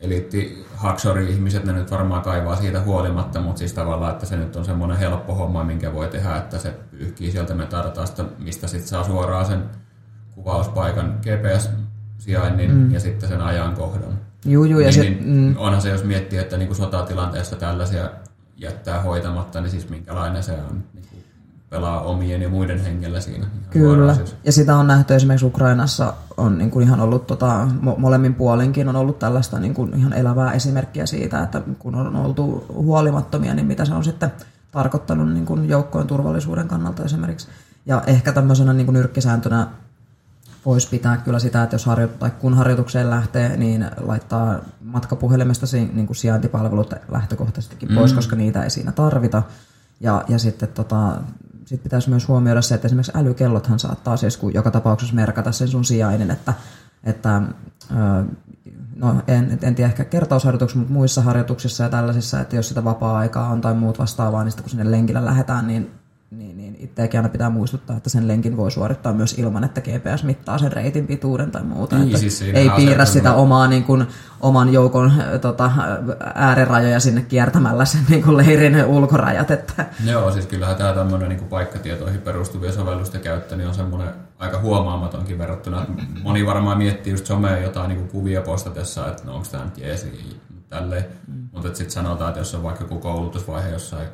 eliitti 0.00 0.66
haksori-ihmiset, 0.74 1.64
ne 1.64 1.72
nyt 1.72 1.90
varmaan 1.90 2.22
kaivaa 2.22 2.56
siitä 2.56 2.80
huolimatta, 2.80 3.40
mutta 3.40 3.58
siis 3.58 3.72
tavallaan, 3.72 4.12
että 4.12 4.26
se 4.26 4.36
nyt 4.36 4.56
on 4.56 4.64
semmoinen 4.64 4.98
helppo 4.98 5.34
homma, 5.34 5.64
minkä 5.64 5.92
voi 5.92 6.08
tehdä, 6.08 6.36
että 6.36 6.58
se 6.58 6.70
pyyhkii 6.90 7.30
sieltä 7.30 7.54
metadatasta, 7.54 8.24
mistä 8.38 8.66
sitten 8.66 8.88
saa 8.88 9.04
suoraan 9.04 9.46
sen 9.46 9.70
kuvauspaikan 10.34 11.20
GPS-sijainnin 11.20 12.74
mm. 12.74 12.92
ja 12.92 13.00
sitten 13.00 13.28
sen 13.28 13.40
ajankohdan. 13.40 14.18
Juu, 14.44 14.64
juu, 14.64 14.80
ja 14.80 14.86
niin, 14.86 14.94
se, 14.94 15.00
niin, 15.00 15.24
mm, 15.24 15.54
onhan 15.58 15.82
se, 15.82 15.88
jos 15.88 16.04
miettii, 16.04 16.38
että 16.38 16.56
niin 16.56 16.66
kuin 16.66 16.76
sotatilanteessa 16.76 17.56
tällaisia 17.56 18.10
jättää 18.56 19.02
hoitamatta, 19.02 19.60
niin 19.60 19.70
siis 19.70 19.88
minkälainen 19.88 20.42
se 20.42 20.52
on. 20.52 20.84
Niin 20.94 21.04
kuin 21.10 21.24
pelaa 21.72 22.00
omien 22.00 22.42
ja 22.42 22.48
muiden 22.48 22.80
hengellä 22.80 23.20
siinä. 23.20 23.46
Kyllä, 23.70 24.14
siis. 24.14 24.36
ja 24.44 24.52
sitä 24.52 24.76
on 24.76 24.86
nähty 24.86 25.14
esimerkiksi 25.14 25.46
Ukrainassa, 25.46 26.14
on 26.36 26.58
niin 26.58 26.70
kuin 26.70 26.86
ihan 26.86 27.00
ollut 27.00 27.26
tota, 27.26 27.68
mo- 27.82 27.98
molemmin 27.98 28.34
puolinkin 28.34 28.88
on 28.88 28.96
ollut 28.96 29.18
tällaista 29.18 29.58
niin 29.58 29.74
kuin 29.74 29.94
ihan 29.94 30.12
elävää 30.12 30.52
esimerkkiä 30.52 31.06
siitä, 31.06 31.42
että 31.42 31.62
kun 31.78 31.94
on 31.94 32.16
oltu 32.16 32.66
huolimattomia, 32.74 33.54
niin 33.54 33.66
mitä 33.66 33.84
se 33.84 33.94
on 33.94 34.04
sitten 34.04 34.32
tarkoittanut 34.70 35.32
niin 35.32 35.46
kuin 35.46 35.68
joukkojen 35.68 36.06
turvallisuuden 36.06 36.68
kannalta 36.68 37.04
esimerkiksi. 37.04 37.48
Ja 37.86 38.02
ehkä 38.06 38.32
tämmöisenä 38.32 38.72
niin 38.72 38.86
kuin 38.86 38.94
nyrkkisääntönä 38.94 39.66
voisi 40.66 40.88
pitää 40.88 41.16
kyllä 41.16 41.38
sitä, 41.38 41.62
että 41.62 41.74
jos 41.74 41.86
harjo- 41.86 42.08
tai 42.18 42.30
kun 42.30 42.54
harjoitukseen 42.54 43.10
lähtee, 43.10 43.56
niin 43.56 43.86
laittaa 44.00 44.58
matkapuhelimesta 44.80 45.66
si- 45.66 45.90
niin 45.92 46.06
kuin 46.06 46.16
sijaintipalvelut 46.16 46.94
lähtökohtaisestikin 47.08 47.88
pois, 47.94 48.12
koska 48.12 48.36
niitä 48.36 48.64
ei 48.64 48.70
siinä 48.70 48.92
tarvita. 48.92 49.42
Ja, 50.00 50.24
ja 50.28 50.38
sitten 50.38 50.68
tota, 50.68 51.22
sit 51.66 51.82
pitäisi 51.82 52.10
myös 52.10 52.28
huomioida 52.28 52.62
se, 52.62 52.74
että 52.74 52.88
esimerkiksi 52.88 53.12
älykellothan 53.14 53.78
saattaa 53.78 54.16
siis 54.16 54.36
kun 54.36 54.54
joka 54.54 54.70
tapauksessa 54.70 55.14
merkata 55.14 55.52
sen 55.52 55.68
sun 55.68 55.84
sijainnin, 55.84 56.30
että, 56.30 56.54
että 57.04 57.42
ö, 57.90 58.24
no 58.96 59.22
en, 59.28 59.58
en 59.62 59.74
tiedä 59.74 59.90
ehkä 59.90 60.04
kertausharjoituksissa, 60.04 60.78
mutta 60.78 60.92
muissa 60.92 61.22
harjoituksissa 61.22 61.84
ja 61.84 61.90
tällaisissa, 61.90 62.40
että 62.40 62.56
jos 62.56 62.68
sitä 62.68 62.84
vapaa-aikaa 62.84 63.48
on 63.48 63.60
tai 63.60 63.74
muut 63.74 63.98
vastaavaa, 63.98 64.44
niin 64.44 64.52
sitten 64.52 64.62
kun 64.62 64.70
sinne 64.70 64.90
lenkillä 64.90 65.24
lähdetään, 65.24 65.66
niin 65.66 65.90
niin, 66.38 66.56
niin 66.56 66.76
itseäkin 66.80 67.20
aina 67.20 67.28
pitää 67.28 67.50
muistuttaa, 67.50 67.96
että 67.96 68.10
sen 68.10 68.28
lenkin 68.28 68.56
voi 68.56 68.70
suorittaa 68.70 69.12
myös 69.12 69.38
ilman, 69.38 69.64
että 69.64 69.80
GPS 69.80 70.24
mittaa 70.24 70.58
sen 70.58 70.72
reitin 70.72 71.06
pituuden 71.06 71.50
tai 71.50 71.62
muuta. 71.62 71.96
Niin, 71.96 72.06
että 72.06 72.18
siis 72.18 72.42
ei 72.42 72.70
piirrä 72.70 73.04
sitä 73.04 73.34
omaa 73.34 73.68
niin 73.68 73.84
kuin, 73.84 74.06
oman 74.40 74.72
joukon 74.72 75.06
äh, 75.20 75.40
tota, 75.40 75.72
äärirajoja 76.34 77.00
sinne 77.00 77.22
kiertämällä 77.22 77.84
sen 77.84 78.00
niin 78.08 78.22
kuin 78.22 78.36
leirin 78.36 78.84
ulkorajat. 78.84 79.50
Että, 79.50 79.86
Joo, 80.04 80.32
siis 80.32 80.46
kyllähän 80.46 80.76
tämä 80.76 80.92
tämmöinen 80.92 81.28
niin 81.28 81.44
paikkatietoihin 81.44 82.20
perustuvia 82.20 82.72
sovellusten 82.72 83.20
käyttö 83.20 83.56
niin 83.56 83.68
on 83.68 83.74
semmoinen 83.74 84.08
aika 84.38 84.60
huomaamatonkin 84.60 85.38
verrattuna. 85.38 85.86
Moni 86.22 86.46
varmaan 86.46 86.78
miettii 86.78 87.12
just 87.12 87.26
somea 87.26 87.58
jotain 87.58 87.88
niin 87.88 88.08
kuvia 88.08 88.42
postatessa, 88.42 89.08
että 89.08 89.24
no 89.24 89.34
onko 89.34 89.46
tämä 89.50 89.64
nyt 89.64 89.78
jeesi 89.78 90.40
tälleen. 90.68 91.04
Mm. 91.26 91.48
Mutta 91.52 91.68
sitten 91.68 91.90
sanotaan, 91.90 92.28
että 92.28 92.40
jos 92.40 92.54
on 92.54 92.62
vaikka 92.62 92.84
joku 92.84 92.98
koulutusvaihe 92.98 93.68
jossain 93.68 94.06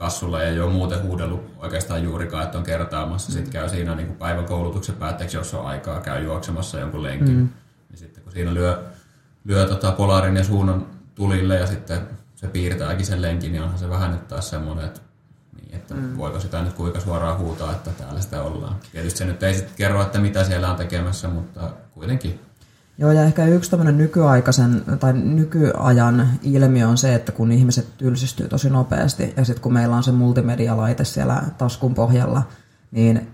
kassulla 0.00 0.42
ja 0.42 0.48
ei 0.48 0.60
ole 0.60 0.72
muuten 0.72 1.02
huudellut 1.02 1.50
oikeastaan 1.58 2.02
juurikaan, 2.04 2.44
että 2.44 2.58
on 2.58 2.64
kertaamassa. 2.64 3.32
Mm. 3.32 3.34
Sitten 3.34 3.52
käy 3.52 3.68
siinä 3.68 3.94
niin 3.94 4.06
kuin 4.06 4.16
päivän 4.16 4.44
koulutuksen 4.44 4.94
päätteeksi, 4.94 5.36
jos 5.36 5.54
on 5.54 5.66
aikaa, 5.66 6.00
käy 6.00 6.24
juoksemassa 6.24 6.78
jonkun 6.78 7.02
lenkin. 7.02 7.36
Mm. 7.36 7.48
Niin 7.88 7.98
sitten 7.98 8.22
kun 8.22 8.32
siinä 8.32 8.54
lyö, 8.54 8.84
lyö 9.44 9.66
tota 9.66 9.92
polarin 9.92 10.36
ja 10.36 10.44
suunnan 10.44 10.86
tulille 11.14 11.56
ja 11.56 11.66
sitten 11.66 12.00
se 12.34 12.46
piirtääkin 12.46 13.06
sen 13.06 13.22
lenkin, 13.22 13.52
niin 13.52 13.62
onhan 13.62 13.78
se 13.78 13.90
vähän 13.90 14.10
nyt 14.10 14.28
taas 14.28 14.50
semmoinen, 14.50 14.84
että, 14.84 15.00
niin, 15.60 15.74
että 15.74 15.94
mm. 15.94 16.16
voiko 16.16 16.40
sitä 16.40 16.62
nyt 16.62 16.72
kuinka 16.72 17.00
suoraan 17.00 17.38
huutaa, 17.38 17.72
että 17.72 17.90
täällä 17.90 18.20
sitä 18.20 18.42
ollaan. 18.42 18.76
Tietysti 18.92 19.18
se 19.18 19.24
nyt 19.24 19.42
ei 19.42 19.54
sitten 19.54 19.76
kerro, 19.76 20.02
että 20.02 20.18
mitä 20.18 20.44
siellä 20.44 20.70
on 20.70 20.76
tekemässä, 20.76 21.28
mutta 21.28 21.70
kuitenkin. 21.90 22.40
Joo, 23.00 23.12
ja 23.12 23.22
ehkä 23.22 23.46
yksi 23.46 23.70
tämmöinen 23.70 23.98
nykyaikaisen 23.98 24.82
tai 25.00 25.12
nykyajan 25.12 26.28
ilmiö 26.42 26.88
on 26.88 26.98
se, 26.98 27.14
että 27.14 27.32
kun 27.32 27.52
ihmiset 27.52 27.86
tylsistyy 27.98 28.48
tosi 28.48 28.70
nopeasti, 28.70 29.34
ja 29.36 29.44
sitten 29.44 29.62
kun 29.62 29.72
meillä 29.72 29.96
on 29.96 30.02
se 30.02 30.12
multimedialaite 30.12 31.04
siellä 31.04 31.42
taskun 31.58 31.94
pohjalla, 31.94 32.42
niin 32.90 33.28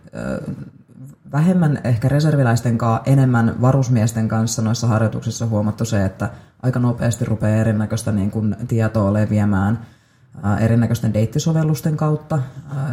vähemmän 1.32 1.80
ehkä 1.84 2.08
reserviläisten 2.08 2.78
kanssa, 2.78 3.02
enemmän 3.06 3.54
varusmiesten 3.60 4.28
kanssa 4.28 4.62
noissa 4.62 4.86
harjoituksissa 4.86 5.46
huomattu 5.46 5.84
se, 5.84 6.04
että 6.04 6.30
aika 6.62 6.78
nopeasti 6.78 7.24
rupeaa 7.24 7.60
erinäköistä 7.60 8.12
niin 8.12 8.30
kuin 8.30 8.56
tietoa 8.68 9.12
leviämään 9.12 9.86
ää, 10.42 10.58
erinäköisten 10.58 11.14
deittisovellusten 11.14 11.96
kautta, 11.96 12.38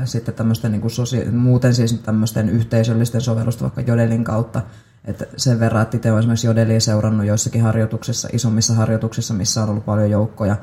sitten 0.06 0.34
tämmöisten 0.34 0.72
niin 0.72 0.82
kuin 0.82 0.92
sosia- 0.92 1.32
muuten 1.32 1.76
siis 1.76 1.94
tämmöisten 1.94 2.50
yhteisöllisten 2.50 3.22
sovellusten, 3.22 3.64
vaikka 3.64 3.82
Jodelin 3.82 4.24
kautta, 4.24 4.62
et 5.06 5.30
sen 5.38 5.60
verran, 5.60 5.82
että 5.82 5.98
itse 5.98 6.12
olen 6.12 6.20
esimerkiksi 6.20 6.48
Jodelia 6.48 6.80
seurannut 6.80 7.26
joissakin 7.26 7.62
harjoituksissa, 7.62 8.30
isommissa 8.32 8.74
harjoituksissa, 8.74 9.34
missä 9.34 9.64
on 9.64 9.70
ollut 9.70 9.86
paljon 9.86 10.10
joukkoja, 10.10 10.56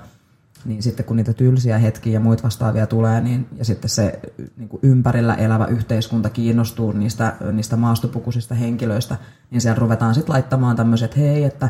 niin 0.65 0.83
sitten 0.83 1.07
kun 1.07 1.17
niitä 1.17 1.33
tylsiä 1.33 1.79
hetkiä 1.79 2.13
ja 2.13 2.21
muita 2.21 2.43
vastaavia 2.43 2.87
tulee, 2.87 3.21
niin, 3.21 3.49
ja 3.57 3.65
sitten 3.65 3.91
se 3.91 4.21
niin 4.57 4.69
kuin 4.69 4.81
ympärillä 4.83 5.35
elävä 5.35 5.67
yhteiskunta 5.67 6.31
kiinnostuu 6.31 6.93
niistä, 6.93 7.33
niistä 7.53 7.77
maastopukuisista 7.77 8.55
henkilöistä, 8.55 9.17
niin 9.51 9.61
siellä 9.61 9.79
ruvetaan 9.79 10.15
sitten 10.15 10.33
laittamaan 10.33 10.77
tämmöiset, 10.77 11.17
hei, 11.17 11.45
että 11.45 11.69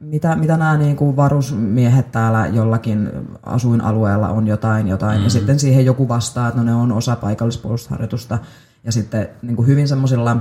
mitä, 0.00 0.36
mitä 0.36 0.56
nämä 0.56 0.76
niin 0.76 0.96
kuin 0.96 1.16
varusmiehet 1.16 2.12
täällä 2.12 2.46
jollakin 2.46 3.10
asuinalueella 3.42 4.28
on 4.28 4.46
jotain, 4.46 4.88
jotain, 4.88 5.12
mm-hmm. 5.12 5.24
ja 5.24 5.30
sitten 5.30 5.58
siihen 5.58 5.84
joku 5.84 6.08
vastaa, 6.08 6.48
että 6.48 6.60
no 6.60 6.64
ne 6.64 6.74
on 6.74 6.92
osa 6.92 7.16
paikallispuolustusharjoitusta, 7.16 8.38
ja 8.84 8.92
sitten 8.92 9.28
niin 9.42 9.56
kuin 9.56 9.68
hyvin 9.68 9.88
semmoisilla 9.88 10.36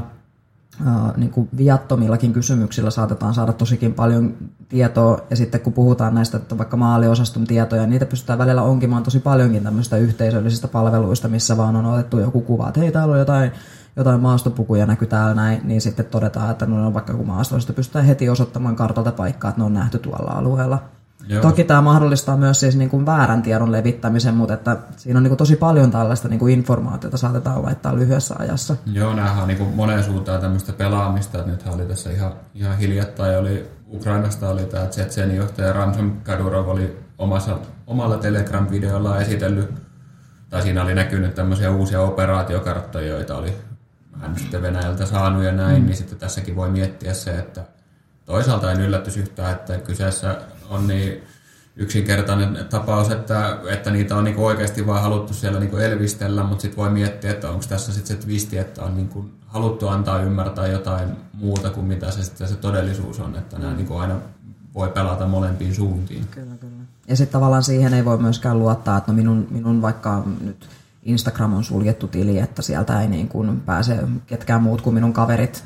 niin 1.17 1.31
kuin 1.31 1.49
viattomillakin 1.57 2.33
kysymyksillä 2.33 2.89
saatetaan 2.89 3.33
saada 3.33 3.53
tosikin 3.53 3.93
paljon 3.93 4.37
tietoa, 4.69 5.19
ja 5.29 5.35
sitten 5.35 5.61
kun 5.61 5.73
puhutaan 5.73 6.15
näistä 6.15 6.37
että 6.37 6.57
vaikka 6.57 6.77
maaliosaston 6.77 7.47
tietoja, 7.47 7.87
niitä 7.87 8.05
pystytään 8.05 8.39
välillä 8.39 8.61
onkimaan 8.61 9.03
tosi 9.03 9.19
paljonkin 9.19 9.63
tämmöistä 9.63 9.97
yhteisöllisistä 9.97 10.67
palveluista, 10.67 11.27
missä 11.27 11.57
vaan 11.57 11.75
on 11.75 11.85
otettu 11.85 12.19
joku 12.19 12.41
kuva, 12.41 12.67
että 12.67 12.79
hei, 12.79 12.91
täällä 12.91 13.11
on 13.11 13.19
jotain, 13.19 13.51
jotain 13.95 14.21
maastopukuja 14.21 14.85
näkyy 14.85 15.07
täällä 15.07 15.33
näin, 15.33 15.61
niin 15.63 15.81
sitten 15.81 16.05
todetaan, 16.05 16.51
että 16.51 16.65
no 16.65 16.75
ne 16.79 16.85
on 16.85 16.93
vaikka 16.93 17.13
joku 17.13 17.25
maasto, 17.25 17.59
sitten 17.59 17.75
pystytään 17.75 18.05
heti 18.05 18.29
osoittamaan 18.29 18.75
kartalta 18.75 19.11
paikkaa, 19.11 19.49
että 19.49 19.61
ne 19.61 19.65
on 19.65 19.73
nähty 19.73 19.99
tuolla 19.99 20.31
alueella. 20.31 20.83
Joo. 21.27 21.41
Toki 21.41 21.63
tämä 21.63 21.81
mahdollistaa 21.81 22.37
myös 22.37 22.59
siis 22.59 22.75
niin 22.75 22.89
kuin 22.89 23.05
väärän 23.05 23.41
tiedon 23.41 23.71
levittämisen, 23.71 24.33
mutta 24.33 24.53
että 24.53 24.77
siinä 24.97 25.17
on 25.17 25.23
niin 25.23 25.29
kuin 25.29 25.37
tosi 25.37 25.55
paljon 25.55 25.91
tällaista 25.91 26.27
niin 26.27 26.39
kuin 26.39 26.53
informaatiota 26.53 27.17
saatetaan 27.17 27.63
laittaa 27.63 27.95
lyhyessä 27.95 28.35
ajassa. 28.39 28.75
Joo, 28.93 29.13
näähän 29.13 29.41
on 29.41 29.47
niin 29.47 29.75
moneen 29.75 30.03
suuntaan 30.03 30.41
tämmöistä 30.41 30.73
pelaamista, 30.73 31.37
että 31.37 31.51
nythän 31.51 31.73
oli 31.73 31.85
tässä 31.85 32.11
ihan, 32.11 32.33
ihan 32.55 32.77
hiljattain, 32.77 33.37
oli 33.37 33.69
Ukrainasta 33.93 34.49
oli 34.49 34.65
tämä 34.65 34.85
Tsetsenin 34.85 35.37
johtaja 35.37 35.73
Ramzan 35.73 36.21
Kadyrov 36.23 36.67
oli 36.67 36.97
omassa, 37.17 37.57
omalla 37.87 38.17
Telegram-videolla 38.17 39.21
esitellyt, 39.21 39.73
tai 40.49 40.61
siinä 40.61 40.83
oli 40.83 40.95
näkynyt 40.95 41.35
tämmöisiä 41.35 41.71
uusia 41.71 42.01
operaatiokarttoja, 42.01 43.07
joita 43.07 43.37
oli 43.37 43.53
hän 44.21 44.35
sitten 44.39 44.61
Venäjältä 44.61 45.05
saanut 45.05 45.43
ja 45.43 45.51
näin, 45.51 45.81
mm. 45.81 45.85
niin 45.85 45.97
sitten 45.97 46.17
tässäkin 46.17 46.55
voi 46.55 46.69
miettiä 46.69 47.13
se, 47.13 47.31
että 47.31 47.63
toisaalta 48.25 48.71
en 48.71 48.81
yllätys 48.81 49.17
yhtään, 49.17 49.51
että 49.51 49.77
kyseessä 49.77 50.41
on 50.71 50.87
niin 50.87 51.23
yksinkertainen 51.75 52.65
tapaus, 52.69 53.11
että, 53.11 53.57
että 53.69 53.91
niitä 53.91 54.15
on 54.15 54.23
niinku 54.23 54.45
oikeasti 54.45 54.87
vaan 54.87 55.01
haluttu 55.01 55.33
siellä 55.33 55.59
niinku 55.59 55.77
elvistellä, 55.77 56.43
mutta 56.43 56.61
sitten 56.61 56.77
voi 56.77 56.89
miettiä, 56.89 57.31
että 57.31 57.49
onko 57.49 57.65
tässä 57.69 57.93
sitten 57.93 58.17
se 58.17 58.23
twisti, 58.23 58.57
että 58.57 58.83
on 58.83 58.95
niinku 58.95 59.25
haluttu 59.47 59.87
antaa 59.87 60.21
ymmärtää 60.21 60.67
jotain 60.67 61.09
muuta 61.33 61.69
kuin 61.69 61.85
mitä 61.85 62.11
se 62.11 62.23
sitten 62.23 62.47
se 62.47 62.55
todellisuus 62.55 63.19
on, 63.19 63.35
että 63.35 63.59
nämä 63.59 63.73
niinku 63.73 63.97
aina 63.97 64.15
voi 64.75 64.89
pelata 64.89 65.27
molempiin 65.27 65.75
suuntiin. 65.75 66.27
Kyllä, 66.31 66.55
kyllä. 66.59 66.83
Ja 67.07 67.15
sitten 67.15 67.33
tavallaan 67.33 67.63
siihen 67.63 67.93
ei 67.93 68.05
voi 68.05 68.17
myöskään 68.17 68.59
luottaa, 68.59 68.97
että 68.97 69.11
no 69.11 69.15
minun, 69.15 69.47
minun 69.51 69.81
vaikka 69.81 70.23
nyt 70.41 70.69
Instagram 71.03 71.53
on 71.53 71.63
suljettu 71.63 72.07
tili, 72.07 72.39
että 72.39 72.61
sieltä 72.61 73.01
ei 73.01 73.07
niin 73.07 73.27
kuin 73.27 73.61
pääse 73.61 73.97
ketkään 74.27 74.63
muut 74.63 74.81
kuin 74.81 74.93
minun 74.93 75.13
kaverit 75.13 75.63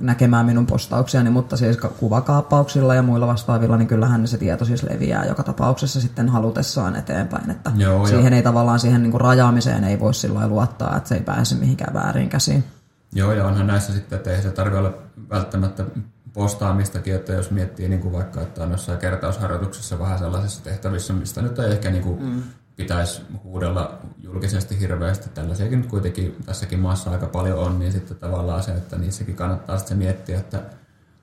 näkemään 0.00 0.46
minun 0.46 0.66
postauksiani, 0.66 1.30
mutta 1.30 1.56
siis 1.56 1.76
ka- 1.76 1.88
kuvakaappauksilla 1.88 2.94
ja 2.94 3.02
muilla 3.02 3.26
vastaavilla, 3.26 3.76
niin 3.76 3.88
kyllähän 3.88 4.28
se 4.28 4.38
tieto 4.38 4.64
siis 4.64 4.82
leviää 4.82 5.24
joka 5.24 5.42
tapauksessa 5.42 6.00
sitten 6.00 6.28
halutessaan 6.28 6.96
eteenpäin, 6.96 7.50
että 7.50 7.72
Joo, 7.76 8.06
siihen 8.06 8.32
ja- 8.32 8.36
ei 8.36 8.42
tavallaan 8.42 8.80
siihen 8.80 9.02
niin 9.02 9.10
kuin 9.10 9.20
rajaamiseen 9.20 9.84
ei 9.84 10.00
voi 10.00 10.14
sillä 10.14 10.48
luottaa, 10.48 10.96
että 10.96 11.08
se 11.08 11.14
ei 11.14 11.22
pääse 11.22 11.54
mihinkään 11.54 11.94
väärin 11.94 12.28
käsiin. 12.28 12.64
Joo, 13.12 13.32
ja 13.32 13.46
onhan 13.46 13.66
näissä 13.66 13.92
sitten, 13.92 14.16
että 14.16 14.30
ei 14.30 14.42
se 14.42 14.50
tarvitse 14.50 14.78
olla 14.78 14.94
välttämättä 15.30 15.84
postaamistakin, 16.32 17.14
että 17.14 17.32
jos 17.32 17.50
miettii 17.50 17.88
niin 17.88 18.00
kuin 18.00 18.12
vaikka, 18.12 18.40
että 18.40 18.62
on 18.62 18.70
jossain 18.70 18.98
kertausharjoituksessa 18.98 19.98
vähän 19.98 20.18
sellaisissa 20.18 20.64
tehtävissä, 20.64 21.12
mistä 21.12 21.42
nyt 21.42 21.58
ei 21.58 21.72
ehkä 21.72 21.90
niin 21.90 22.02
kuin 22.02 22.22
mm. 22.22 22.42
Pitäisi 22.76 23.22
huudella 23.44 23.98
julkisesti 24.18 24.80
hirveästi, 24.80 25.28
tällaisiakin 25.28 25.80
nyt 25.80 25.90
kuitenkin 25.90 26.36
tässäkin 26.46 26.80
maassa 26.80 27.10
aika 27.10 27.26
paljon 27.26 27.58
on, 27.58 27.78
niin 27.78 27.92
sitten 27.92 28.16
tavallaan 28.16 28.62
se, 28.62 28.72
että 28.72 28.98
niissäkin 28.98 29.36
kannattaa 29.36 29.78
sitten 29.78 29.98
miettiä, 29.98 30.38
että 30.38 30.62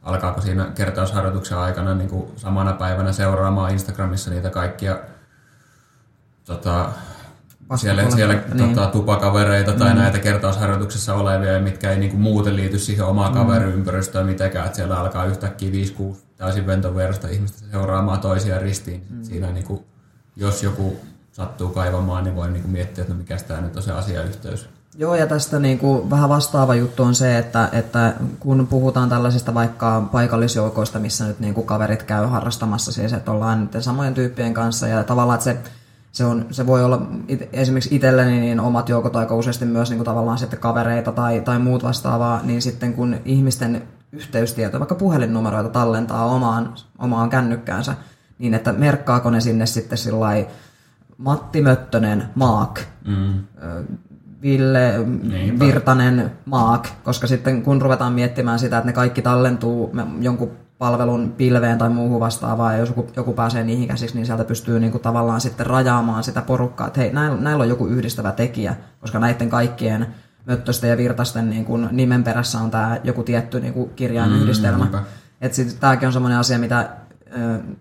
alkaako 0.01 0.41
siinä 0.41 0.71
kertausharjoituksen 0.75 1.57
aikana 1.57 1.95
niin 1.95 2.09
kuin 2.09 2.31
samana 2.35 2.73
päivänä 2.73 3.11
seuraamaan 3.11 3.71
Instagramissa 3.71 4.31
niitä 4.31 4.49
kaikkia 4.49 4.99
tota, 6.45 6.89
siellä, 7.75 8.11
siellä 8.11 8.33
Niin. 8.33 8.75
tota, 8.75 8.87
tupakavereita 8.87 9.73
tai 9.73 9.93
mm. 9.93 9.99
näitä 9.99 10.19
kertausharjoituksessa 10.19 11.15
olevia, 11.15 11.59
mitkä 11.59 11.91
ei 11.91 11.99
niinku 11.99 12.17
muuten 12.17 12.55
liity 12.55 12.79
siihen 12.79 13.05
omaan 13.05 13.33
kaveriympäristöön 13.33 14.25
mitenkään, 14.25 14.65
että 14.65 14.75
siellä 14.75 14.99
alkaa 14.99 15.25
yhtäkkiä 15.25 15.71
5-6 16.13 16.15
täysin 16.37 16.67
ventoverosta 16.67 17.27
ihmistä 17.27 17.57
seuraamaan 17.71 18.19
toisia 18.19 18.59
ristiin. 18.59 19.05
Mm. 19.09 19.23
Siinä 19.23 19.51
niinku, 19.51 19.85
jos 20.35 20.63
joku 20.63 20.99
sattuu 21.39 21.69
kaivamaan, 21.69 22.23
niin 22.23 22.35
voi 22.35 22.51
niinku 22.51 22.67
miettiä, 22.67 23.01
että 23.01 23.13
no 23.13 23.19
mikä 23.19 23.37
tämä 23.37 23.61
nyt 23.61 23.77
on 23.77 23.83
se 23.83 23.91
asiayhteys. 23.91 24.69
Joo, 24.97 25.15
ja 25.15 25.27
tästä 25.27 25.59
niin 25.59 25.79
kuin 25.79 26.09
vähän 26.09 26.29
vastaava 26.29 26.75
juttu 26.75 27.03
on 27.03 27.15
se, 27.15 27.37
että, 27.37 27.69
että 27.71 28.13
kun 28.39 28.67
puhutaan 28.67 29.09
tällaisista 29.09 29.53
vaikka 29.53 30.09
paikallisjoukoista, 30.11 30.99
missä 30.99 31.27
nyt 31.27 31.39
niin 31.39 31.53
kuin 31.53 31.67
kaverit 31.67 32.03
käy 32.03 32.25
harrastamassa, 32.25 32.91
siis 32.91 33.13
että 33.13 33.31
ollaan 33.31 33.59
niiden 33.59 33.83
samojen 33.83 34.13
tyyppien 34.13 34.53
kanssa, 34.53 34.87
ja 34.87 35.03
tavallaan, 35.03 35.35
että 35.35 35.43
se, 35.43 35.57
se, 36.11 36.25
on, 36.25 36.45
se 36.51 36.67
voi 36.67 36.83
olla 36.83 37.01
it, 37.27 37.49
esimerkiksi 37.53 37.95
itselleni 37.95 38.39
niin 38.39 38.59
omat 38.59 38.89
joukot 38.89 39.15
aika 39.15 39.35
useasti 39.35 39.65
myös 39.65 39.89
niin 39.89 39.97
kuin 39.97 40.05
tavallaan 40.05 40.37
sitten 40.37 40.59
kavereita 40.59 41.11
tai, 41.11 41.41
tai 41.41 41.59
muut 41.59 41.83
vastaavaa, 41.83 42.41
niin 42.43 42.61
sitten 42.61 42.93
kun 42.93 43.15
ihmisten 43.25 43.87
yhteystietoja, 44.11 44.79
vaikka 44.79 44.95
puhelinnumeroita 44.95 45.69
tallentaa 45.69 46.25
omaan, 46.25 46.73
omaan 46.97 47.29
kännykkäänsä, 47.29 47.95
niin 48.39 48.53
että 48.53 48.73
merkkaako 48.73 49.29
ne 49.29 49.41
sinne 49.41 49.65
sitten 49.65 49.97
sillä 49.97 50.19
Matti 51.19 51.61
Möttönen, 51.61 52.23
Maak, 52.35 52.79
mm. 53.07 53.33
Ville 54.41 54.97
Niinpä. 55.23 55.65
Virtanen, 55.65 56.31
Maak, 56.45 56.87
koska 57.03 57.27
sitten 57.27 57.63
kun 57.63 57.81
ruvetaan 57.81 58.13
miettimään 58.13 58.59
sitä, 58.59 58.77
että 58.77 58.87
ne 58.87 58.93
kaikki 58.93 59.21
tallentuu 59.21 59.91
jonkun 60.21 60.51
palvelun 60.77 61.33
pilveen 61.37 61.77
tai 61.77 61.89
muuhun 61.89 62.19
vastaavaan, 62.19 62.73
ja 62.73 62.79
jos 62.79 62.89
joku, 62.89 63.07
joku 63.15 63.33
pääsee 63.33 63.63
niihin 63.63 63.87
käsiksi, 63.87 64.15
niin 64.15 64.25
sieltä 64.25 64.43
pystyy 64.43 64.79
niin 64.79 64.91
kuin 64.91 65.01
tavallaan 65.01 65.41
sitten 65.41 65.65
rajaamaan 65.65 66.23
sitä 66.23 66.41
porukkaa, 66.41 66.87
että 66.87 66.99
hei, 66.99 67.13
näillä, 67.13 67.37
näillä 67.41 67.61
on 67.61 67.69
joku 67.69 67.87
yhdistävä 67.87 68.31
tekijä, 68.31 68.75
koska 69.01 69.19
näiden 69.19 69.49
kaikkien 69.49 70.07
Möttösten 70.45 70.89
ja 70.89 70.97
Virtasten 70.97 71.49
niin 71.49 71.65
kuin 71.65 71.89
nimen 71.91 72.23
perässä 72.23 72.59
on 72.59 72.71
tämä 72.71 72.97
joku 73.03 73.23
tietty 73.23 73.59
niin 73.59 73.89
kirjainyhdistelmä. 73.95 74.85
Mm, 74.85 74.99
tämäkin 75.79 76.07
on 76.07 76.13
semmoinen 76.13 76.39
asia, 76.39 76.59
mitä 76.59 76.89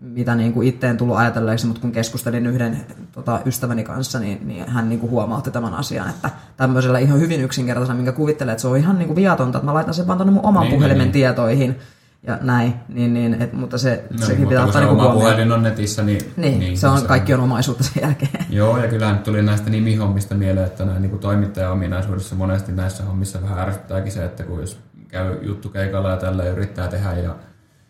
mitä 0.01 0.35
niin 0.35 0.53
kuin 0.53 0.69
itteen 0.69 0.97
tullut 0.97 1.17
ajatelleeksi, 1.17 1.67
mutta 1.67 1.81
kun 1.81 1.93
keskustelin 1.93 2.47
yhden 2.47 2.87
tota, 3.13 3.41
ystäväni 3.47 3.85
kanssa, 3.85 4.19
niin, 4.19 4.49
niin 4.49 4.69
hän 4.69 4.89
niin 4.89 5.01
kuin 5.01 5.11
huomautti 5.11 5.51
tämän 5.51 5.75
asian, 5.75 6.11
että 6.11 6.31
tämmöisellä 6.57 6.99
ihan 6.99 7.21
hyvin 7.21 7.41
yksinkertaisena, 7.41 7.97
minkä 7.97 8.13
kuvittelee, 8.13 8.53
että 8.53 8.63
se 8.63 8.69
on 8.69 8.77
ihan 8.77 8.99
niin 8.99 9.07
kuin 9.07 9.17
viatonta, 9.17 9.59
että 9.59 9.67
mä 9.67 9.75
laitan 9.75 9.95
sen 9.95 10.07
vaan 10.07 10.19
tuonne 10.19 10.33
mun 10.33 10.47
oman 10.47 10.63
niin, 10.63 10.75
puhelimen 10.75 11.03
niin. 11.03 11.13
tietoihin, 11.13 11.77
ja 12.23 12.39
näin, 12.43 12.75
niin, 12.89 13.15
niin, 13.15 13.43
et, 13.43 13.53
mutta 13.53 13.79
se, 13.79 14.05
no, 14.11 14.19
sekin 14.19 14.41
mutta 14.41 14.49
pitää 14.49 14.65
ottaa 14.65 14.81
niin 14.81 14.91
oma 14.91 15.13
puhelin 15.13 15.53
on 15.53 15.63
netissä, 15.63 16.03
niin... 16.03 16.21
Niin, 16.37 16.61
niin 16.61 16.79
se 16.79 16.89
on, 16.89 17.01
se 17.01 17.07
kaikki 17.07 17.35
on 17.35 17.41
omaisuutta 17.41 17.85
sen 17.85 18.03
jälkeen. 18.03 18.47
Joo, 18.51 18.79
ja 18.79 18.89
kyllähän 18.89 19.19
tuli 19.19 19.43
näistä 19.43 19.71
nimihommista 19.71 20.35
mieleen, 20.35 20.67
että 20.67 20.85
näin 20.85 21.03
niin 21.03 21.19
toimittajan 21.19 21.73
ominaisuudessa 21.73 22.35
monesti 22.35 22.73
näissä 22.73 23.05
hommissa 23.05 23.43
vähän 23.43 23.59
ärsyttääkin 23.59 24.13
se, 24.13 24.25
että 24.25 24.43
kun 24.43 24.61
jos 24.61 24.79
käy 25.09 25.39
juttukeikalla 25.43 26.11
ja 26.11 26.17
tällä 26.17 26.45
yrittää 26.45 26.89
tehdä 26.89 27.13
ja 27.13 27.37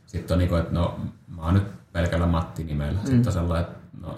sitten 0.08 0.34
on 0.34 0.38
niin 0.38 0.48
kuin, 0.48 0.60
että 0.60 0.74
no 0.74 1.00
mä 1.36 1.42
oon 1.42 1.54
nyt 1.54 1.92
pelkällä 1.92 2.26
Matti-nimellä. 2.26 3.00
Mm. 3.00 3.06
Sitten 3.06 3.32
sellainen, 3.32 3.68
että 3.70 3.78
no, 4.00 4.16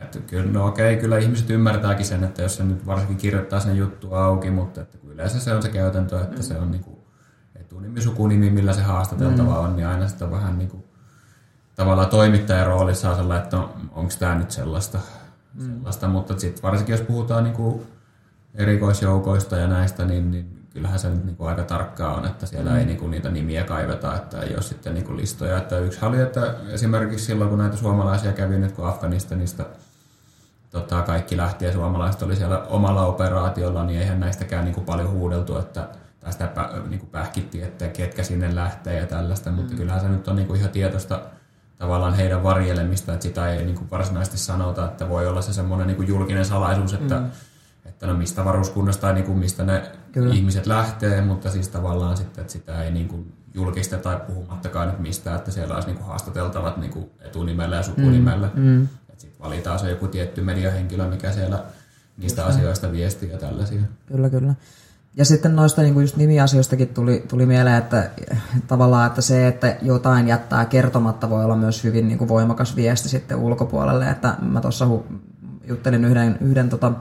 että 0.00 0.18
kyllä, 0.18 0.52
no 0.52 0.66
okei, 0.66 0.96
kyllä 0.96 1.18
ihmiset 1.18 1.50
ymmärtääkin 1.50 2.06
sen, 2.06 2.24
että 2.24 2.42
jos 2.42 2.56
se 2.56 2.64
nyt 2.64 2.86
varsinkin 2.86 3.16
kirjoittaa 3.16 3.60
sen 3.60 3.76
juttu 3.76 4.14
auki, 4.14 4.50
mutta 4.50 4.80
että 4.80 4.98
yleensä 5.04 5.40
se 5.40 5.54
on 5.54 5.62
se 5.62 5.68
käytäntö, 5.68 6.20
että 6.20 6.36
mm. 6.36 6.42
se 6.42 6.58
on 6.58 6.70
niin 6.70 6.84
kuin 6.84 6.96
etunimi, 7.56 8.00
sukunimi, 8.00 8.50
millä 8.50 8.72
se 8.72 8.82
haastateltava 8.82 9.52
mm. 9.52 9.64
on, 9.64 9.76
niin 9.76 9.86
aina 9.86 10.08
sitä 10.08 10.30
vähän 10.30 10.58
niin 10.58 10.68
kuin, 10.68 10.84
tavallaan 11.74 12.08
toimittajan 12.08 12.66
roolissa 12.66 13.10
on 13.10 13.16
sellainen, 13.16 13.44
että 13.44 13.56
no, 13.56 13.76
onko 13.92 14.12
tämä 14.18 14.34
nyt 14.34 14.50
sellaista, 14.50 14.98
mm. 15.54 15.66
sellaista. 15.66 16.08
mutta 16.08 16.38
sitten 16.38 16.62
varsinkin 16.62 16.92
jos 16.92 17.00
puhutaan 17.00 17.44
niin 17.44 17.56
kuin 17.56 17.82
erikoisjoukoista 18.54 19.56
ja 19.56 19.66
näistä, 19.66 20.04
niin, 20.04 20.30
niin 20.30 20.55
kyllähän 20.76 20.98
se 20.98 21.10
nyt 21.10 21.24
niin 21.24 21.36
kuin 21.36 21.48
aika 21.48 21.62
tarkkaa 21.62 22.14
on, 22.14 22.26
että 22.26 22.46
siellä 22.46 22.70
mm. 22.70 22.76
ei 22.76 22.84
niin 22.84 22.98
kuin 22.98 23.10
niitä 23.10 23.30
nimiä 23.30 23.64
kaiveta, 23.64 24.14
että 24.14 24.40
ei 24.40 24.54
ole 24.54 24.62
sitten 24.62 24.94
niin 24.94 25.04
kuin 25.04 25.16
listoja. 25.16 25.58
Että 25.58 25.78
yksi 25.78 26.04
oli, 26.04 26.20
että 26.20 26.54
esimerkiksi 26.68 27.24
silloin 27.24 27.50
kun 27.50 27.58
näitä 27.58 27.76
suomalaisia 27.76 28.32
kävi 28.32 28.58
nyt 28.58 28.72
kun 28.72 28.88
Afganistanista 28.88 29.64
tota, 30.70 31.02
kaikki 31.02 31.36
lähti 31.36 31.64
ja 31.64 31.72
suomalaiset 31.72 32.22
oli 32.22 32.36
siellä 32.36 32.58
omalla 32.58 33.06
operaatiolla, 33.06 33.84
niin 33.84 34.00
eihän 34.00 34.20
näistäkään 34.20 34.64
niin 34.64 34.74
kuin 34.74 34.84
paljon 34.84 35.10
huudeltu, 35.10 35.58
että 35.58 35.88
tästä 36.20 36.50
niin 36.88 37.00
kuin 37.00 37.10
pähkitti, 37.10 37.62
että 37.62 37.88
ketkä 37.88 38.22
sinne 38.22 38.54
lähtee 38.54 39.00
ja 39.00 39.06
tällaista, 39.06 39.50
mm. 39.50 39.56
mutta 39.56 39.74
kyllähän 39.74 40.00
se 40.00 40.08
nyt 40.08 40.28
on 40.28 40.36
niin 40.36 40.46
kuin 40.46 40.58
ihan 40.58 40.70
tietoista 40.70 41.20
tavallaan 41.78 42.14
heidän 42.14 42.42
varjelemista, 42.42 43.12
että 43.12 43.22
sitä 43.22 43.52
ei 43.52 43.64
niin 43.64 43.76
kuin 43.76 43.90
varsinaisesti 43.90 44.38
sanota, 44.38 44.84
että 44.84 45.08
voi 45.08 45.26
olla 45.26 45.42
se 45.42 45.52
semmoinen 45.52 45.86
niin 45.86 45.96
kuin 45.96 46.08
julkinen 46.08 46.44
salaisuus, 46.44 46.94
että 46.94 47.16
mm 47.16 47.30
että 47.96 48.06
no 48.06 48.14
mistä 48.14 48.44
varuskunnasta 48.44 49.00
tai 49.00 49.14
niin 49.14 49.24
kuin 49.24 49.38
mistä 49.38 49.64
ne 49.64 49.82
Kyllä. 50.12 50.34
ihmiset 50.34 50.66
lähtee, 50.66 51.22
mutta 51.22 51.50
siis 51.50 51.68
tavallaan 51.68 52.16
sitten, 52.16 52.40
että 52.40 52.52
sitä 52.52 52.82
ei 52.82 52.90
niin 52.90 53.08
kuin 53.08 53.32
julkista 53.54 53.96
tai 53.96 54.20
puhumattakaan 54.26 54.88
nyt 54.88 54.98
mistään, 54.98 55.36
että 55.36 55.50
siellä 55.50 55.74
olisi 55.74 55.88
niin 55.88 55.96
kuin 55.96 56.06
haastateltavat 56.06 56.76
niin 56.76 56.90
kuin 56.90 57.10
etunimellä 57.20 57.76
ja 57.76 57.82
sukunimellä. 57.82 58.50
Mm, 58.54 58.62
mm. 58.62 58.88
Sitten 59.16 59.42
valitaan 59.42 59.78
se 59.78 59.90
joku 59.90 60.08
tietty 60.08 60.40
mediahenkilö, 60.40 61.08
mikä 61.08 61.32
siellä 61.32 61.64
niistä 62.16 62.42
kyllä. 62.42 62.54
asioista 62.54 62.92
viestii 62.92 63.30
ja 63.30 63.38
tällaisia. 63.38 63.80
Kyllä, 64.06 64.30
kyllä. 64.30 64.54
Ja 65.16 65.24
sitten 65.24 65.56
noista 65.56 65.82
niin 65.82 65.94
kuin 65.94 66.04
just 66.04 66.16
nimiasioistakin 66.16 66.88
tuli, 66.88 67.24
tuli 67.28 67.46
mieleen, 67.46 67.76
että 67.76 68.10
tavallaan 68.66 69.06
että 69.06 69.20
se, 69.22 69.48
että 69.48 69.76
jotain 69.82 70.28
jättää 70.28 70.64
kertomatta, 70.64 71.30
voi 71.30 71.44
olla 71.44 71.56
myös 71.56 71.84
hyvin 71.84 72.08
niin 72.08 72.18
kuin 72.18 72.28
voimakas 72.28 72.76
viesti 72.76 73.08
sitten 73.08 73.36
ulkopuolelle. 73.36 74.10
Että 74.10 74.36
mä 74.42 74.60
tuossa 74.60 74.88
juttelin 75.68 76.04
yhden, 76.04 76.38
yhden 76.40 76.68
tota, 76.68 76.92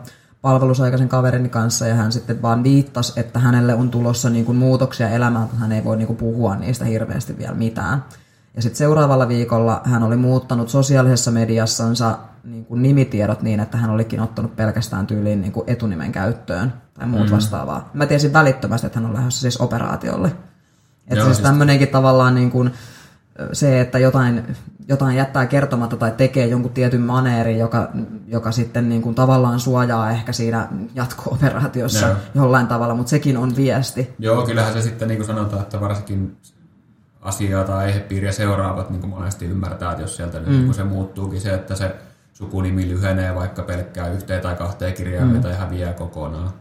palvelusaikaisen 0.45 1.09
kaverini 1.09 1.49
kanssa 1.49 1.87
ja 1.87 1.95
hän 1.95 2.11
sitten 2.11 2.41
vaan 2.41 2.63
viittasi, 2.63 3.19
että 3.19 3.39
hänelle 3.39 3.73
on 3.73 3.89
tulossa 3.89 4.29
niin 4.29 4.45
kuin 4.45 4.57
muutoksia 4.57 5.09
elämään, 5.09 5.41
mutta 5.41 5.57
hän 5.57 5.71
ei 5.71 5.83
voi 5.83 5.97
niin 5.97 6.07
kuin 6.07 6.17
puhua 6.17 6.55
niistä 6.55 6.85
hirveästi 6.85 7.37
vielä 7.37 7.53
mitään. 7.53 8.05
Ja 8.55 8.61
sitten 8.61 8.77
seuraavalla 8.77 9.27
viikolla 9.27 9.81
hän 9.83 10.03
oli 10.03 10.15
muuttanut 10.15 10.69
sosiaalisessa 10.69 11.31
mediassansa 11.31 12.17
niin 12.43 12.65
kuin 12.65 12.81
nimitiedot 12.81 13.41
niin, 13.41 13.59
että 13.59 13.77
hän 13.77 13.89
olikin 13.89 14.19
ottanut 14.19 14.55
pelkästään 14.55 15.07
tyyliin 15.07 15.41
niin 15.41 15.51
kuin 15.51 15.63
etunimen 15.67 16.11
käyttöön 16.11 16.73
tai 16.93 17.07
muut 17.07 17.29
mm. 17.29 17.35
vastaavaa. 17.35 17.89
Mä 17.93 18.05
tiesin 18.05 18.33
välittömästi, 18.33 18.87
että 18.87 18.99
hän 18.99 19.09
on 19.09 19.15
lähdössä 19.15 19.41
siis 19.41 19.61
operaatiolle. 19.61 20.31
Että 21.07 21.25
siis 21.25 21.39
tämmöinenkin 21.39 21.87
tavallaan 21.87 22.35
niin 22.35 22.51
kuin, 22.51 22.71
se, 23.53 23.81
että 23.81 23.99
jotain, 23.99 24.55
jotain 24.87 25.17
jättää 25.17 25.45
kertomatta 25.45 25.97
tai 25.97 26.11
tekee 26.11 26.47
jonkun 26.47 26.71
tietyn 26.71 27.01
maneerin, 27.01 27.57
joka, 27.57 27.89
joka 28.27 28.51
sitten 28.51 28.89
niin 28.89 29.01
kuin 29.01 29.15
tavallaan 29.15 29.59
suojaa 29.59 30.11
ehkä 30.11 30.31
siinä 30.31 30.67
jatko-operaatiossa 30.95 32.07
Joo. 32.07 32.15
jollain 32.35 32.67
tavalla, 32.67 32.95
mutta 32.95 33.09
sekin 33.09 33.37
on 33.37 33.55
viesti. 33.55 34.13
Joo, 34.19 34.45
kyllähän 34.45 34.73
se 34.73 34.81
sitten 34.81 35.07
niin 35.07 35.17
kuin 35.17 35.27
sanotaan, 35.27 35.61
että 35.61 35.81
varsinkin 35.81 36.37
asiaa 37.21 37.63
tai 37.63 37.77
aihepiiriä 37.77 38.31
seuraavat 38.31 38.89
niin 38.89 39.01
kuin 39.01 39.09
monesti 39.09 39.45
ymmärtää, 39.45 39.91
että 39.91 40.03
jos 40.03 40.15
sieltä 40.15 40.39
mm. 40.39 40.45
nyt 40.49 40.61
niin 40.61 40.73
se 40.73 40.83
muuttuukin 40.83 41.41
se, 41.41 41.53
että 41.53 41.75
se 41.75 41.95
sukunimi 42.33 42.89
lyhenee 42.89 43.35
vaikka 43.35 43.63
pelkkää 43.63 44.07
yhteen 44.07 44.41
tai 44.41 44.55
kahteen 44.55 44.93
kirjaan 44.93 45.33
mm. 45.33 45.41
tai 45.41 45.55
häviää 45.55 45.93
kokonaan. 45.93 46.53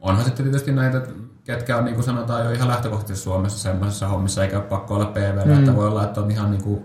Onhan 0.00 0.24
sitten 0.24 0.44
tietysti 0.44 0.72
näitä 0.72 1.02
ketkä 1.50 1.76
on 1.76 1.84
niin 1.84 1.94
kuin 1.94 2.04
sanotaan 2.04 2.44
jo 2.44 2.50
ihan 2.50 2.68
lähtökohtaisesti 2.68 3.24
Suomessa 3.24 3.58
semmoisessa 3.58 4.08
hommissa, 4.08 4.44
eikä 4.44 4.56
ole 4.56 4.64
pakko 4.64 4.94
olla 4.94 5.04
PV, 5.04 5.46
mm. 5.46 5.58
että 5.58 5.76
voi 5.76 5.86
olla, 5.88 6.04
että 6.04 6.20
on 6.20 6.30
ihan 6.30 6.50
niin 6.50 6.62
kuin, 6.62 6.82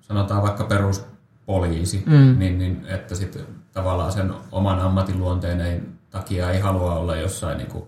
sanotaan 0.00 0.42
vaikka 0.42 0.64
peruspoliisi, 0.64 2.02
mm. 2.06 2.38
niin, 2.38 2.58
niin, 2.58 2.86
että 2.88 3.14
sitten 3.14 3.42
tavallaan 3.72 4.12
sen 4.12 4.32
oman 4.52 4.80
ammatin 4.80 5.18
luonteen 5.18 5.60
ei, 5.60 5.82
takia 6.10 6.50
ei 6.50 6.60
halua 6.60 6.94
olla 6.94 7.16
jossain 7.16 7.58
niin 7.58 7.70
kuin 7.70 7.84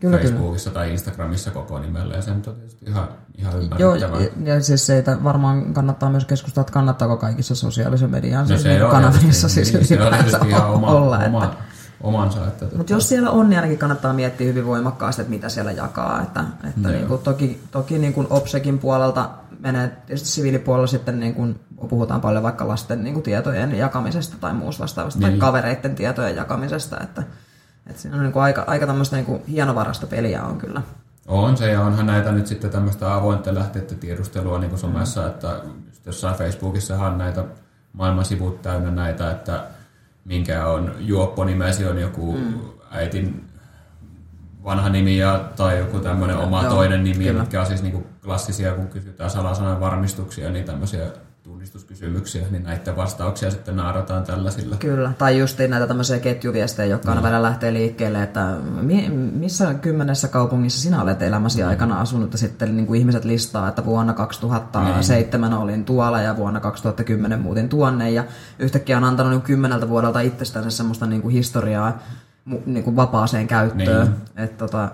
kyllä, 0.00 0.18
Facebookissa 0.18 0.70
kyllä. 0.70 0.80
tai 0.80 0.92
Instagramissa 0.92 1.50
koko 1.50 1.78
nimellä, 1.78 2.14
ja 2.14 2.22
sen 2.22 2.42
tietysti 2.42 2.84
ihan, 2.88 3.08
ihan 3.34 3.54
Joo, 3.78 3.94
ja, 3.94 4.08
ja 4.44 4.62
siis 4.62 4.86
se, 4.86 4.98
että 4.98 5.24
varmaan 5.24 5.74
kannattaa 5.74 6.10
myös 6.10 6.24
keskustella, 6.24 6.62
että 6.62 6.72
kannattaako 6.72 7.16
kaikissa 7.16 7.54
sosiaalisen 7.54 8.10
median 8.10 8.48
no, 8.48 8.58
se 8.58 8.78
kanavissa 8.90 9.48
siis 9.48 9.72
niin, 9.72 9.86
se 9.86 9.98
on 10.40 10.48
ihan 10.48 10.70
oma, 10.70 10.86
olla. 10.86 11.18
Oma, 11.18 11.44
että 11.44 11.56
omansa. 12.00 12.46
Että, 12.46 12.64
Mutta 12.64 12.94
tota- 12.94 12.96
jos 12.96 13.08
siellä 13.08 13.30
on, 13.30 13.50
niin 13.50 13.58
ainakin 13.58 13.78
kannattaa 13.78 14.12
miettiä 14.12 14.46
hyvin 14.46 14.66
voimakkaasti, 14.66 15.22
että 15.22 15.30
mitä 15.30 15.48
siellä 15.48 15.72
jakaa. 15.72 16.22
Että, 16.22 16.44
että 16.68 16.88
niin 16.88 17.06
kuin, 17.06 17.22
toki 17.22 17.60
toki 17.70 17.98
niin 17.98 18.12
kuin 18.12 18.26
OPSEKin 18.30 18.78
puolelta 18.78 19.30
menee, 19.60 19.88
tietysti 20.06 20.28
siviilipuolella 20.28 20.86
sitten 20.86 21.20
niin 21.20 21.34
kuin, 21.34 21.60
puhutaan 21.88 22.20
paljon 22.20 22.42
vaikka 22.42 22.68
lasten 22.68 23.04
niin 23.04 23.14
kuin, 23.14 23.24
tietojen 23.24 23.78
jakamisesta 23.78 24.36
tai 24.40 24.54
muusta 24.54 24.82
vastaavasta, 24.82 25.20
niin. 25.20 25.30
tai 25.30 25.38
kavereiden 25.38 25.94
tietojen 25.94 26.36
jakamisesta. 26.36 26.96
Että, 27.00 27.22
että 27.86 28.02
siinä 28.02 28.16
on 28.16 28.22
niin 28.22 28.32
kuin, 28.32 28.42
aika, 28.42 28.64
aika 28.66 28.86
tämmöistä 28.86 29.16
niin 29.16 29.26
kuin, 29.26 29.42
hienovarasta 29.46 30.06
peliä 30.06 30.42
on 30.42 30.58
kyllä. 30.58 30.82
On 31.28 31.56
se, 31.56 31.70
ja 31.72 31.80
onhan 31.80 32.06
näitä 32.06 32.32
nyt 32.32 32.46
sitten 32.46 32.70
tämmöistä 32.70 33.14
avointen 33.14 33.54
lähteiden 33.54 33.98
tiedustelua 33.98 34.58
niin 34.58 34.70
kuin 34.70 34.80
somessa, 34.80 35.20
mm. 35.20 35.26
että 35.26 35.60
jossain 36.06 36.36
Facebookissahan 36.36 37.18
näitä 37.18 37.44
maailman 37.92 38.24
sivut 38.24 38.62
täynnä 38.62 38.90
näitä, 38.90 39.30
että 39.30 39.64
minkä 40.28 40.66
on 40.66 40.94
juopponimesi, 40.98 41.84
on 41.84 41.98
joku 41.98 42.32
mm. 42.32 42.54
äitin 42.90 43.44
vanha 44.64 44.88
nimi 44.88 45.18
ja, 45.18 45.44
tai 45.56 45.78
joku 45.78 45.98
tämmöinen 45.98 46.36
oma 46.36 46.62
Joo, 46.62 46.74
toinen 46.74 47.04
nimi, 47.04 47.24
kyllä. 47.24 47.40
mitkä 47.40 47.60
on 47.60 47.66
siis 47.66 47.82
niinku 47.82 48.06
klassisia, 48.24 48.72
kun 48.72 48.88
kysytään 48.88 49.30
salasanan 49.30 49.80
varmistuksia, 49.80 50.50
niin 50.50 50.64
tämmöisiä 50.64 51.06
tunnistuskysymyksiä, 51.58 52.46
niin 52.50 52.62
näiden 52.62 52.96
vastauksia 52.96 53.50
sitten 53.50 53.76
naarataan 53.76 54.24
tällaisilla. 54.24 54.76
Kyllä, 54.76 55.12
tai 55.18 55.38
just 55.38 55.58
näitä 55.68 55.86
tämmöisiä 55.86 56.18
ketjuviestejä, 56.18 56.86
jotka 56.86 57.08
aina 57.08 57.20
no. 57.20 57.24
välillä 57.24 57.42
lähtee 57.42 57.72
liikkeelle, 57.72 58.22
että 58.22 58.56
missä 59.32 59.74
kymmenessä 59.74 60.28
kaupungissa 60.28 60.80
sinä 60.80 61.02
olet 61.02 61.22
elämäsi 61.22 61.62
mm. 61.62 61.68
aikana 61.68 62.00
asunut, 62.00 62.32
ja 62.32 62.38
sitten 62.38 62.76
niin 62.76 62.86
kuin 62.86 63.00
ihmiset 63.00 63.24
listaa, 63.24 63.68
että 63.68 63.84
vuonna 63.84 64.12
2007 64.14 65.50
niin. 65.50 65.60
olin 65.60 65.84
tuolla 65.84 66.20
ja 66.20 66.36
vuonna 66.36 66.60
2010 66.60 67.40
muutin 67.40 67.68
tuonne, 67.68 68.10
ja 68.10 68.24
yhtäkkiä 68.58 68.96
on 68.96 69.04
antanut 69.04 69.32
niin 69.32 69.42
kymmeneltä 69.42 69.88
vuodelta 69.88 70.20
itsestänsä 70.20 70.70
semmoista 70.70 71.06
niin 71.06 71.22
kuin 71.22 71.32
historiaa, 71.32 71.98
niin 72.66 72.84
kuin 72.84 72.96
vapaaseen 72.96 73.48
käyttöön. 73.48 74.06
Niin. 74.06 74.44
Et, 74.44 74.58
tota, 74.58 74.88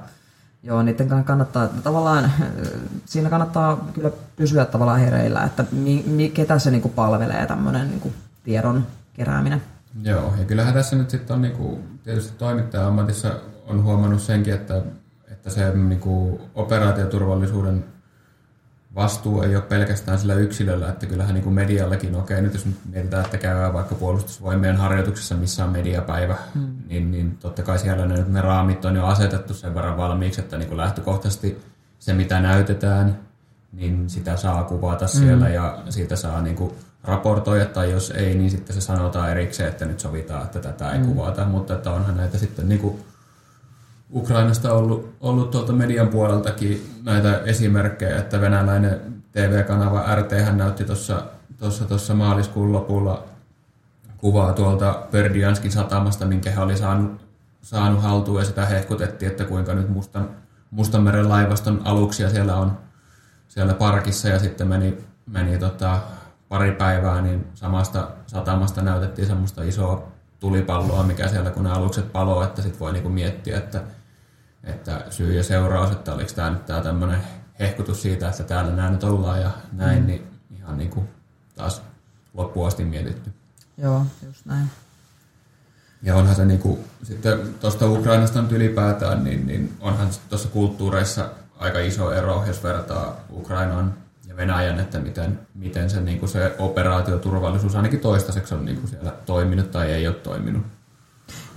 joo, 0.64 0.82
niiden 0.82 1.24
kannattaa 1.24 1.68
tavallaan, 1.68 2.32
siinä 3.04 3.30
kannattaa 3.30 3.88
kyllä 3.92 4.10
pysyä 4.36 4.64
tavallaan 4.64 5.00
hereillä, 5.00 5.44
että 5.44 5.64
mi, 5.72 6.04
mi, 6.06 6.28
ketä 6.28 6.58
se 6.58 6.70
niin 6.70 6.82
kuin 6.82 6.94
palvelee 6.94 7.46
tämmöinen 7.46 7.88
niin 7.88 8.00
kuin 8.00 8.14
tiedon 8.44 8.86
kerääminen. 9.14 9.62
Joo, 10.02 10.34
ja 10.38 10.44
kyllähän 10.44 10.74
tässä 10.74 10.96
nyt 10.96 11.10
sitten 11.10 11.34
on 11.34 11.42
niin 11.42 11.56
kuin, 11.56 12.00
tietysti 12.04 12.38
toimittaja 12.38 12.86
ammatissa 12.86 13.40
on 13.66 13.82
huomannut 13.82 14.22
senkin, 14.22 14.54
että, 14.54 14.82
että 15.30 15.50
se 15.50 15.74
niin 15.74 16.00
kuin 16.00 16.40
operaatioturvallisuuden 16.54 17.84
vastuu 18.94 19.42
ei 19.42 19.56
ole 19.56 19.64
pelkästään 19.64 20.18
sillä 20.18 20.34
yksilöllä, 20.34 20.88
että 20.88 21.06
kyllähän 21.06 21.34
niin 21.34 21.44
kuin 21.44 21.54
mediallakin, 21.54 22.16
okei 22.16 22.42
nyt 22.42 22.54
jos 22.54 22.66
mietitään, 22.90 23.24
että 23.24 23.38
käydään 23.38 23.72
vaikka 23.72 23.94
puolustusvoimien 23.94 24.76
harjoituksessa, 24.76 25.34
missä 25.34 25.64
on 25.64 25.70
mediapäivä, 25.70 26.36
hmm. 26.54 26.76
niin, 26.88 27.10
niin 27.10 27.38
totta 27.38 27.62
kai 27.62 27.78
siellä 27.78 28.06
ne, 28.06 28.24
ne 28.28 28.40
raamit 28.40 28.84
on 28.84 28.96
jo 28.96 29.06
asetettu 29.06 29.54
sen 29.54 29.74
verran 29.74 29.96
valmiiksi, 29.96 30.40
että 30.40 30.58
niin 30.58 30.68
kuin 30.68 30.78
lähtökohtaisesti 30.78 31.62
se 31.98 32.12
mitä 32.12 32.40
näytetään, 32.40 33.18
niin 33.72 34.10
sitä 34.10 34.36
saa 34.36 34.64
kuvata 34.64 35.06
hmm. 35.12 35.20
siellä 35.20 35.48
ja 35.48 35.78
siitä 35.88 36.16
saa 36.16 36.42
niin 36.42 36.56
kuin 36.56 36.72
raportoida, 37.04 37.64
tai 37.64 37.90
jos 37.90 38.10
ei, 38.10 38.34
niin 38.34 38.50
sitten 38.50 38.74
se 38.74 38.80
sanotaan 38.80 39.30
erikseen, 39.30 39.68
että 39.68 39.84
nyt 39.84 40.00
sovitaan, 40.00 40.42
että 40.42 40.60
tätä 40.60 40.92
ei 40.92 40.98
hmm. 40.98 41.06
kuvata, 41.06 41.44
mutta 41.44 41.74
että 41.74 41.90
onhan 41.90 42.16
näitä 42.16 42.38
sitten 42.38 42.68
niin 42.68 42.80
kuin 42.80 43.04
Ukrainasta 44.14 44.72
ollut, 44.72 45.14
ollut 45.20 45.50
tuolta 45.50 45.72
median 45.72 46.08
puoleltakin 46.08 46.90
näitä 47.04 47.38
esimerkkejä, 47.38 48.18
että 48.18 48.40
venäläinen 48.40 49.00
TV-kanava 49.32 50.14
RT 50.14 50.32
hän 50.44 50.58
näytti 50.58 50.84
tuossa 50.84 51.22
tuossa, 51.88 52.14
maaliskuun 52.14 52.72
lopulla 52.72 53.24
kuvaa 54.16 54.52
tuolta 54.52 55.06
Perdianskin 55.10 55.72
satamasta, 55.72 56.26
minkä 56.26 56.50
he 56.50 56.60
oli 56.60 56.76
saanut, 56.76 57.20
saanut 57.62 58.02
haltuun 58.02 58.38
ja 58.38 58.44
sitä 58.44 58.66
hehkutettiin, 58.66 59.30
että 59.30 59.44
kuinka 59.44 59.74
nyt 59.74 59.88
Mustan, 59.88 60.30
Mustanmeren 60.70 61.28
laivaston 61.28 61.80
aluksia 61.84 62.30
siellä 62.30 62.56
on 62.56 62.78
siellä 63.48 63.74
parkissa 63.74 64.28
ja 64.28 64.38
sitten 64.38 64.68
meni, 64.68 64.98
meni 65.26 65.58
tota, 65.58 65.98
pari 66.48 66.72
päivää, 66.72 67.20
niin 67.20 67.46
samasta 67.54 68.08
satamasta 68.26 68.82
näytettiin 68.82 69.26
semmoista 69.26 69.62
isoa 69.62 70.08
tulipalloa, 70.40 71.02
mikä 71.02 71.28
siellä 71.28 71.50
kun 71.50 71.64
ne 71.64 71.70
alukset 71.70 72.12
paloo, 72.12 72.42
että 72.42 72.62
sitten 72.62 72.80
voi 72.80 72.92
niinku 72.92 73.08
miettiä, 73.08 73.58
että 73.58 73.82
että 74.66 75.04
syy 75.10 75.34
ja 75.34 75.42
seuraus, 75.42 75.90
että 75.90 76.14
oliko 76.14 76.30
tämä 76.34 76.50
nyt 76.50 76.66
tämä 76.66 76.80
tämmöinen 76.80 77.18
hehkutus 77.60 78.02
siitä, 78.02 78.28
että 78.28 78.44
täällä 78.44 78.72
nämä 78.72 78.90
nyt 78.90 79.04
ollaan 79.04 79.40
ja 79.40 79.50
näin, 79.72 80.00
mm. 80.00 80.06
niin 80.06 80.26
ihan 80.58 80.78
niin 80.78 80.90
kuin 80.90 81.08
taas 81.56 81.82
loppuun 82.34 82.66
asti 82.66 82.84
mietitty. 82.84 83.32
Joo, 83.78 84.06
just 84.26 84.46
näin. 84.46 84.70
Ja 86.02 86.16
onhan 86.16 86.36
se 86.36 86.44
niin 86.44 86.58
kuin, 86.58 86.78
sitten 87.02 87.54
tuosta 87.60 87.90
Ukrainasta 87.90 88.42
nyt 88.42 88.52
ylipäätään, 88.52 89.24
niin, 89.24 89.46
niin 89.46 89.76
onhan 89.80 90.08
tuossa 90.28 90.48
kulttuureissa 90.48 91.28
aika 91.58 91.78
iso 91.78 92.12
ero, 92.12 92.44
jos 92.46 92.62
vertaa 92.62 93.16
Ukrainaan 93.32 93.94
ja 94.26 94.36
Venäjän, 94.36 94.80
että 94.80 94.98
miten, 94.98 95.40
miten 95.54 95.90
se, 95.90 96.00
niin 96.00 96.18
kuin 96.18 96.28
se 96.28 96.54
operaatioturvallisuus 96.58 97.76
ainakin 97.76 98.00
toistaiseksi 98.00 98.54
on 98.54 98.64
niin 98.64 98.76
kuin 98.76 98.88
siellä 98.88 99.12
toiminut 99.26 99.70
tai 99.70 99.92
ei 99.92 100.08
ole 100.08 100.16
toiminut. 100.16 100.62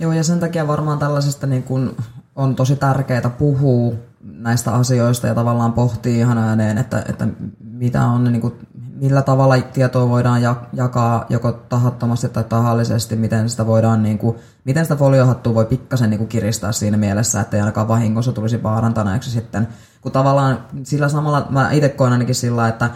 Joo, 0.00 0.12
ja 0.12 0.24
sen 0.24 0.40
takia 0.40 0.66
varmaan 0.66 0.98
tällaisesta 0.98 1.46
niin 1.46 1.62
kuin 1.62 1.96
on 2.38 2.54
tosi 2.54 2.76
tärkeää 2.76 3.30
puhua 3.38 3.94
näistä 4.20 4.72
asioista 4.72 5.26
ja 5.26 5.34
tavallaan 5.34 5.72
pohtii 5.72 6.18
ihan 6.18 6.38
ääneen, 6.38 6.78
että, 6.78 7.04
että 7.08 7.28
mitä 7.60 8.06
on, 8.06 8.24
niin 8.24 8.40
kuin, 8.40 8.54
millä 9.00 9.22
tavalla 9.22 9.60
tietoa 9.72 10.08
voidaan 10.08 10.42
jakaa 10.72 11.26
joko 11.28 11.52
tahattomasti 11.52 12.28
tai 12.28 12.44
tahallisesti, 12.44 13.16
miten 13.16 13.50
sitä 13.50 13.66
voidaan, 13.66 14.02
niin 14.02 14.18
kuin, 14.18 14.36
miten 14.64 14.84
sitä 14.84 14.96
foliohattua 14.96 15.54
voi 15.54 15.66
pikkasen 15.66 16.10
niin 16.10 16.18
kuin 16.18 16.28
kiristää 16.28 16.72
siinä 16.72 16.96
mielessä, 16.96 17.40
että 17.40 17.56
ei 17.56 17.60
ainakaan 17.60 17.88
vahingossa 17.88 18.32
tulisi 18.32 18.62
vaarantaneeksi 18.62 19.30
sitten. 19.30 19.68
Kun 20.00 20.12
tavallaan 20.12 20.64
sillä 20.82 21.08
samalla, 21.08 21.46
mä 21.50 21.70
itse 21.70 21.88
koen 21.88 22.12
ainakin 22.12 22.34
sillä, 22.34 22.68
että 22.68 22.90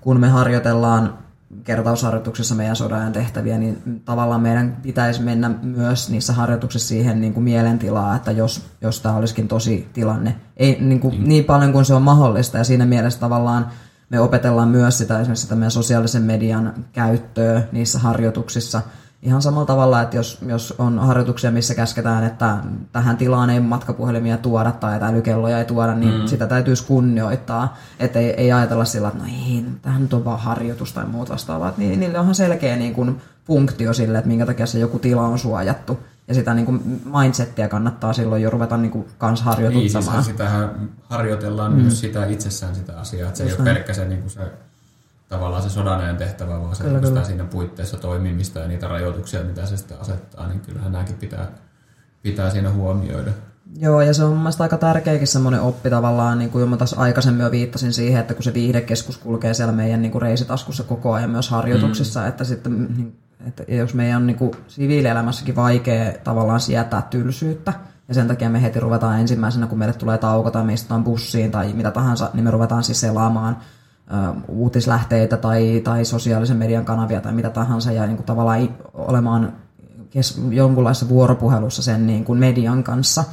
kun 0.00 0.20
me 0.20 0.28
harjoitellaan 0.28 1.18
kertausharjoituksessa 1.68 2.54
meidän 2.54 2.76
sodan 2.76 3.12
tehtäviä, 3.12 3.58
niin 3.58 4.02
tavallaan 4.04 4.40
meidän 4.40 4.76
pitäisi 4.82 5.22
mennä 5.22 5.50
myös 5.62 6.10
niissä 6.10 6.32
harjoituksissa 6.32 6.88
siihen 6.88 7.20
niin 7.20 7.34
kuin 7.34 7.44
mielentilaa, 7.44 8.16
että 8.16 8.32
jos, 8.32 8.66
jos 8.80 9.00
tämä 9.00 9.16
olisikin 9.16 9.48
tosi 9.48 9.88
tilanne. 9.92 10.36
Ei 10.56 10.76
niin, 10.80 11.00
kuin, 11.00 11.18
mm. 11.18 11.28
niin 11.28 11.44
paljon 11.44 11.72
kuin 11.72 11.84
se 11.84 11.94
on 11.94 12.02
mahdollista 12.02 12.58
ja 12.58 12.64
siinä 12.64 12.86
mielessä 12.86 13.20
tavallaan 13.20 13.66
me 14.10 14.20
opetellaan 14.20 14.68
myös 14.68 14.98
sitä 14.98 15.20
esimerkiksi 15.20 15.42
sitä 15.42 15.54
meidän 15.54 15.70
sosiaalisen 15.70 16.22
median 16.22 16.84
käyttöä 16.92 17.62
niissä 17.72 17.98
harjoituksissa– 17.98 18.82
Ihan 19.22 19.42
samalla 19.42 19.66
tavalla, 19.66 20.02
että 20.02 20.16
jos, 20.16 20.38
jos 20.46 20.74
on 20.78 20.98
harjoituksia, 20.98 21.50
missä 21.50 21.74
käsketään, 21.74 22.24
että 22.24 22.56
tähän 22.92 23.16
tilaan 23.16 23.50
ei 23.50 23.60
matkapuhelimia 23.60 24.36
tuoda 24.36 24.72
tai 24.72 24.98
älykelloja 25.02 25.58
ei 25.58 25.64
tuoda, 25.64 25.94
niin 25.94 26.20
mm. 26.20 26.26
sitä 26.26 26.46
täytyisi 26.46 26.86
kunnioittaa. 26.86 27.76
Että 28.00 28.18
ei, 28.18 28.30
ei 28.30 28.52
ajatella 28.52 28.84
sillä, 28.84 29.08
että 29.08 29.20
no 29.20 29.24
ei, 29.26 29.64
tähän 29.82 30.02
nyt 30.02 30.14
on 30.14 30.24
vaan 30.24 30.40
harjoitus 30.40 30.92
tai 30.92 31.06
muut 31.06 31.30
vastaavat. 31.30 31.78
Niin, 31.78 32.00
niille 32.00 32.18
onhan 32.18 32.34
selkeä 32.34 32.76
niin 32.76 32.94
kuin, 32.94 33.20
funktio 33.44 33.92
sille, 33.92 34.18
että 34.18 34.28
minkä 34.28 34.46
takia 34.46 34.66
se 34.66 34.78
joku 34.78 34.98
tila 34.98 35.26
on 35.26 35.38
suojattu. 35.38 35.98
Ja 36.28 36.34
sitä 36.34 36.54
niin 36.54 36.66
kuin 36.66 37.02
mindsettiä 37.20 37.68
kannattaa 37.68 38.12
silloin 38.12 38.42
jo 38.42 38.50
ruveta 38.50 38.76
niin 38.76 38.90
kuin 38.90 39.08
kans 39.18 39.42
harjoituttamaan. 39.42 40.14
Niin, 40.14 40.24
siis 40.24 40.36
sitähän 40.36 40.90
harjoitellaan 41.02 41.72
mm. 41.72 41.80
myös 41.80 42.00
sitä 42.00 42.26
itsessään 42.26 42.74
sitä 42.74 43.00
asiaa, 43.00 43.28
että 43.28 43.38
se 43.38 43.44
Just 43.44 43.54
ei 43.54 43.62
ole 43.62 43.74
pelkkä 43.74 43.94
se, 43.94 44.04
niin 44.04 44.20
kuin 44.20 44.30
se 44.30 44.40
tavallaan 45.28 45.62
se 45.62 45.70
sodanajan 45.70 46.16
tehtävä, 46.16 46.60
vaan 46.60 46.76
se 46.76 46.84
kyllä, 46.84 47.00
kyllä. 47.00 47.24
siinä 47.24 47.44
puitteissa 47.44 47.96
toimimista 47.96 48.58
ja 48.58 48.68
niitä 48.68 48.88
rajoituksia, 48.88 49.44
mitä 49.44 49.66
se 49.66 49.76
sitten 49.76 50.00
asettaa, 50.00 50.48
niin 50.48 50.60
kyllähän 50.60 50.92
nämäkin 50.92 51.16
pitää, 51.16 51.46
pitää 52.22 52.50
siinä 52.50 52.70
huomioida. 52.70 53.30
Joo, 53.76 54.02
ja 54.02 54.14
se 54.14 54.24
on 54.24 54.36
mielestäni 54.36 54.64
aika 54.64 54.78
tärkeäkin 54.78 55.26
semmoinen 55.26 55.60
oppi 55.60 55.90
tavallaan, 55.90 56.38
niin 56.38 56.50
kuin 56.50 56.60
jo 56.60 56.66
mä 56.66 56.76
taas 56.76 56.94
aikaisemmin 56.94 57.44
jo 57.44 57.50
viittasin 57.50 57.92
siihen, 57.92 58.20
että 58.20 58.34
kun 58.34 58.42
se 58.42 58.54
viihdekeskus 58.54 59.18
kulkee 59.18 59.54
siellä 59.54 59.72
meidän 59.72 60.02
niin 60.02 60.12
kuin 60.12 60.22
reisitaskussa 60.22 60.84
koko 60.84 61.12
ajan 61.12 61.30
myös 61.30 61.50
harjoituksissa, 61.50 62.20
mm. 62.20 62.28
että 62.28 62.44
sitten 62.44 62.88
niin, 62.96 63.18
että 63.46 63.64
jos 63.68 63.94
meidän 63.94 64.16
on 64.16 64.26
niin 64.26 64.36
kuin 64.36 64.50
siviilielämässäkin 64.68 65.56
vaikea 65.56 66.12
tavallaan 66.24 66.60
sietää 66.60 67.02
tylsyyttä, 67.02 67.72
ja 68.08 68.14
sen 68.14 68.28
takia 68.28 68.50
me 68.50 68.62
heti 68.62 68.80
ruvetaan 68.80 69.20
ensimmäisenä, 69.20 69.66
kun 69.66 69.78
meille 69.78 69.94
tulee 69.94 70.18
tauko 70.18 70.50
tai 70.50 70.64
me 70.64 70.72
istutaan 70.72 71.04
bussiin 71.04 71.50
tai 71.50 71.72
mitä 71.72 71.90
tahansa, 71.90 72.30
niin 72.34 72.44
me 72.44 72.50
ruvetaan 72.50 72.84
siis 72.84 73.00
selaamaan 73.00 73.56
uutislähteitä 74.48 75.36
tai, 75.36 75.80
tai 75.84 76.04
sosiaalisen 76.04 76.56
median 76.56 76.84
kanavia 76.84 77.20
tai 77.20 77.32
mitä 77.32 77.50
tahansa 77.50 77.92
ja 77.92 78.06
niin 78.06 78.16
kuin 78.16 78.26
tavallaan 78.26 78.68
olemaan 78.94 79.52
kes, 80.10 80.40
jonkunlaisessa 80.50 81.08
vuoropuhelussa 81.08 81.82
sen 81.82 82.06
niin 82.06 82.24
kuin 82.24 82.38
median 82.38 82.84
kanssa, 82.84 83.24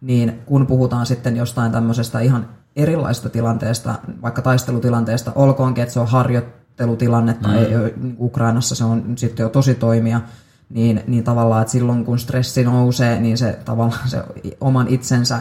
niin 0.00 0.42
kun 0.46 0.66
puhutaan 0.66 1.06
sitten 1.06 1.36
jostain 1.36 1.72
tämmöisestä 1.72 2.20
ihan 2.20 2.48
erilaisesta 2.76 3.28
tilanteesta, 3.28 3.94
vaikka 4.22 4.42
taistelutilanteesta, 4.42 5.32
olkoonkin, 5.34 5.82
että 5.82 5.94
se 5.94 6.00
on 6.00 6.08
harjoittelutilanne 6.08 7.34
tai 7.34 7.68
mm. 7.96 8.16
Ukrainassa 8.18 8.74
se 8.74 8.84
on 8.84 9.12
sitten 9.16 9.44
jo 9.44 9.48
tosi 9.48 9.74
toimia, 9.74 10.20
niin, 10.68 11.00
niin 11.06 11.24
tavallaan, 11.24 11.62
että 11.62 11.72
silloin 11.72 12.04
kun 12.04 12.18
stressi 12.18 12.64
nousee, 12.64 13.20
niin 13.20 13.38
se 13.38 13.58
tavallaan 13.64 14.08
se 14.08 14.22
oman 14.60 14.88
itsensä 14.88 15.38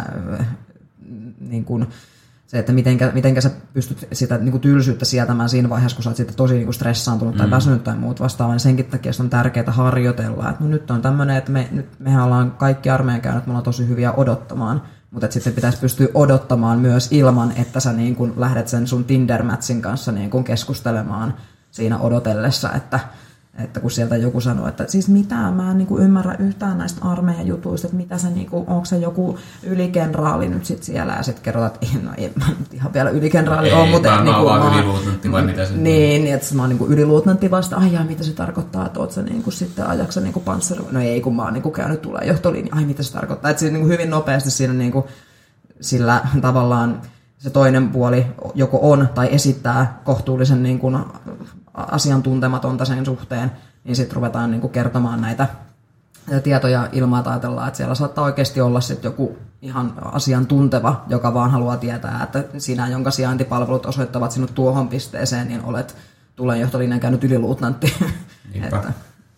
niin 1.40 1.66
kuin, 1.66 1.88
se, 2.54 2.60
että 2.60 2.74
mitenkä, 2.74 3.12
mitenkä 3.14 3.42
sä 3.42 3.52
pystyt 3.74 4.08
sitä 4.12 4.38
niin 4.38 4.52
kuin 4.52 4.62
tylsyyttä 4.62 5.06
sietämään 5.06 5.50
siinä 5.50 5.70
vaiheessa, 5.70 5.96
kun 5.96 6.04
sä 6.04 6.10
oot 6.10 6.18
sitten 6.18 6.36
tosi 6.36 6.54
niin 6.54 6.66
kuin 6.66 6.74
stressaantunut 6.74 7.38
tai 7.38 7.48
mm. 7.48 7.52
väsynyt 7.52 7.84
tai 7.84 7.96
muut 7.96 8.20
vastaavaa, 8.20 8.54
niin 8.54 8.60
senkin 8.60 8.86
takia 8.86 9.12
on 9.20 9.30
tärkeää 9.30 9.72
harjoitella. 9.72 10.50
Että 10.50 10.64
no 10.64 10.70
nyt 10.70 10.92
on 10.92 11.02
tämmöinen, 11.02 11.38
että 11.38 11.52
me, 11.52 11.68
nyt, 11.72 11.86
mehän 12.00 12.24
ollaan 12.24 12.52
kaikki 12.52 12.90
armeijan 12.90 13.22
käynyt, 13.22 13.46
me 13.46 13.52
ollaan 13.52 13.64
tosi 13.64 13.88
hyviä 13.88 14.12
odottamaan, 14.12 14.82
mutta 15.12 15.32
sitten 15.32 15.54
pitäisi 15.54 15.80
pystyä 15.80 16.08
odottamaan 16.14 16.80
myös 16.80 17.08
ilman, 17.12 17.54
että 17.56 17.80
sä 17.80 17.94
niin 17.94 18.16
kuin 18.16 18.34
lähdet 18.38 18.68
sen 18.68 18.88
sun 18.88 19.06
Tinder-matchin 19.06 19.82
kanssa 19.82 20.12
niin 20.12 20.30
kuin 20.30 20.44
keskustelemaan 20.44 21.34
siinä 21.72 22.00
odotellessa, 22.00 22.72
että 22.72 23.00
että 23.58 23.80
kun 23.80 23.92
sieltä 23.92 24.18
joku 24.18 24.42
sanoo, 24.42 24.68
että 24.68 24.86
siis 24.88 25.10
mitä, 25.10 25.36
mä 25.36 25.72
en 25.72 25.78
niin 25.78 25.88
kuin 25.88 26.04
ymmärrä 26.04 26.36
yhtään 26.40 26.78
näistä 26.78 27.06
armeijan 27.06 27.48
jutuista, 27.48 27.88
että 27.88 27.98
mitä 27.98 28.18
se, 28.18 28.30
niin 28.30 28.50
kuin, 28.50 28.64
onko 28.68 28.86
se 28.86 28.98
joku 28.98 29.38
ylikenraali 29.64 30.50
nyt 30.50 30.66
sit 30.66 30.84
siellä, 30.84 31.14
ja 31.14 31.24
sitten 31.24 31.44
kerrotaan, 31.44 31.72
että 31.82 31.98
no 32.04 32.12
ei 32.18 32.32
mä 32.36 32.46
nyt 32.60 32.74
ihan 32.74 32.94
vielä 32.94 33.10
ylikenraali 33.10 33.72
ole, 33.72 33.90
mutta... 33.90 34.10
Mä, 34.10 34.24
niin 34.24 34.36
kuin, 34.36 34.46
mä 34.46 34.64
oon 34.64 34.74
yliluutnantti 34.74 35.32
vai 35.32 35.42
mitä 35.42 35.66
se 35.66 35.74
Niin, 35.74 36.24
niin 36.24 36.36
että 36.36 36.56
mä 36.56 36.62
oon 36.62 36.70
niin 36.70 36.92
yliluutnantti 36.92 37.52
vasta, 37.52 37.76
ai 37.76 37.94
jaa, 37.94 38.04
mitä 38.04 38.24
se 38.24 38.34
tarkoittaa, 38.34 38.86
että 38.86 39.00
oot 39.00 39.12
sä 39.12 39.22
niin 39.22 39.44
kuin, 39.44 39.54
sitten 39.54 39.88
ajaksa 39.88 40.22
niin 40.22 40.34
kuin 40.34 40.44
panssari, 40.44 40.84
no 40.92 41.00
ei, 41.00 41.22
kun 41.22 41.36
mä 41.36 41.44
oon 41.44 41.54
niin 41.54 41.64
kuin, 41.64 41.74
käynyt 41.74 42.02
tulee 42.02 42.28
johtolinja, 42.28 42.76
ai 42.76 42.86
mitä 42.86 43.04
se 43.04 43.14
tarkoittaa, 43.14 43.52
että 43.52 43.60
se 43.60 43.70
niin 43.70 43.82
kuin, 43.82 43.92
hyvin 43.92 44.10
nopeasti 44.10 44.52
siinä 44.52 44.74
niin 44.74 44.92
kuin, 44.92 45.06
sillä 45.82 46.22
tavallaan 46.42 47.02
se 47.38 47.50
toinen 47.50 47.90
puoli 47.90 48.26
joko 48.56 48.80
on 48.92 49.10
tai 49.16 49.28
esittää 49.32 50.02
kohtuullisen 50.04 50.64
niin 50.64 50.80
kuin, 50.80 50.98
asiantuntematonta 51.74 52.86
sen 52.86 53.06
suhteen, 53.06 53.52
niin 53.84 53.96
sitten 53.96 54.16
ruvetaan 54.16 54.52
niin 54.52 54.62
kuin 54.62 54.74
kertomaan 54.74 55.22
näitä 55.22 55.48
tietoja 56.44 56.86
että 56.86 57.30
ajatellaan, 57.30 57.68
että 57.68 57.78
siellä 57.78 57.96
saattaa 57.96 58.24
oikeasti 58.24 58.62
olla 58.62 58.82
sitten 58.82 59.10
joku 59.10 59.38
ihan 59.62 59.94
asiantunteva, 60.06 61.04
joka 61.08 61.34
vaan 61.34 61.52
haluaa 61.52 61.78
tietää, 61.78 62.24
että 62.24 62.44
sinä, 62.58 62.88
jonka 62.88 63.12
sijaintipalvelut 63.12 63.86
osoittavat 63.86 64.32
sinut 64.32 64.56
tuohon 64.56 64.88
pisteeseen, 64.88 65.48
niin 65.48 65.64
olet 65.64 65.96
tulenjohtolinjan 66.36 67.00
käynyt 67.00 67.24
yliluutnantti. 67.24 67.94
että. 68.64 68.94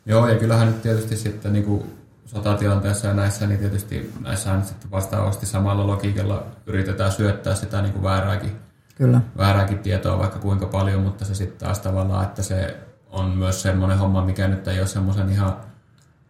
Joo, 0.05 0.27
ja 0.27 0.35
kyllähän 0.35 0.67
nyt 0.67 0.81
tietysti 0.81 1.17
sitten 1.17 1.53
niin 1.53 1.65
kuin 1.65 1.83
sotatilanteessa 2.25 3.07
ja 3.07 3.13
näissä, 3.13 3.47
niin 3.47 3.59
tietysti 3.59 4.13
näissä 4.19 4.53
on 4.53 4.63
sitten 4.63 4.91
vastaavasti 4.91 5.45
samalla 5.45 5.87
logiikalla 5.87 6.43
yritetään 6.65 7.11
syöttää 7.11 7.55
sitä 7.55 7.81
niin 7.81 7.93
kuin 7.93 8.03
väärääkin, 8.03 8.51
Kyllä. 8.95 9.21
väärääkin 9.37 9.79
tietoa 9.79 10.19
vaikka 10.19 10.39
kuinka 10.39 10.65
paljon, 10.65 11.01
mutta 11.01 11.25
se 11.25 11.35
sitten 11.35 11.67
taas 11.67 11.79
tavallaan, 11.79 12.23
että 12.23 12.43
se 12.43 12.77
on 13.09 13.29
myös 13.29 13.61
semmoinen 13.61 13.97
homma, 13.97 14.25
mikä 14.25 14.47
nyt 14.47 14.67
ei 14.67 14.79
ole 14.79 14.87
semmoisen 14.87 15.29
ihan 15.29 15.55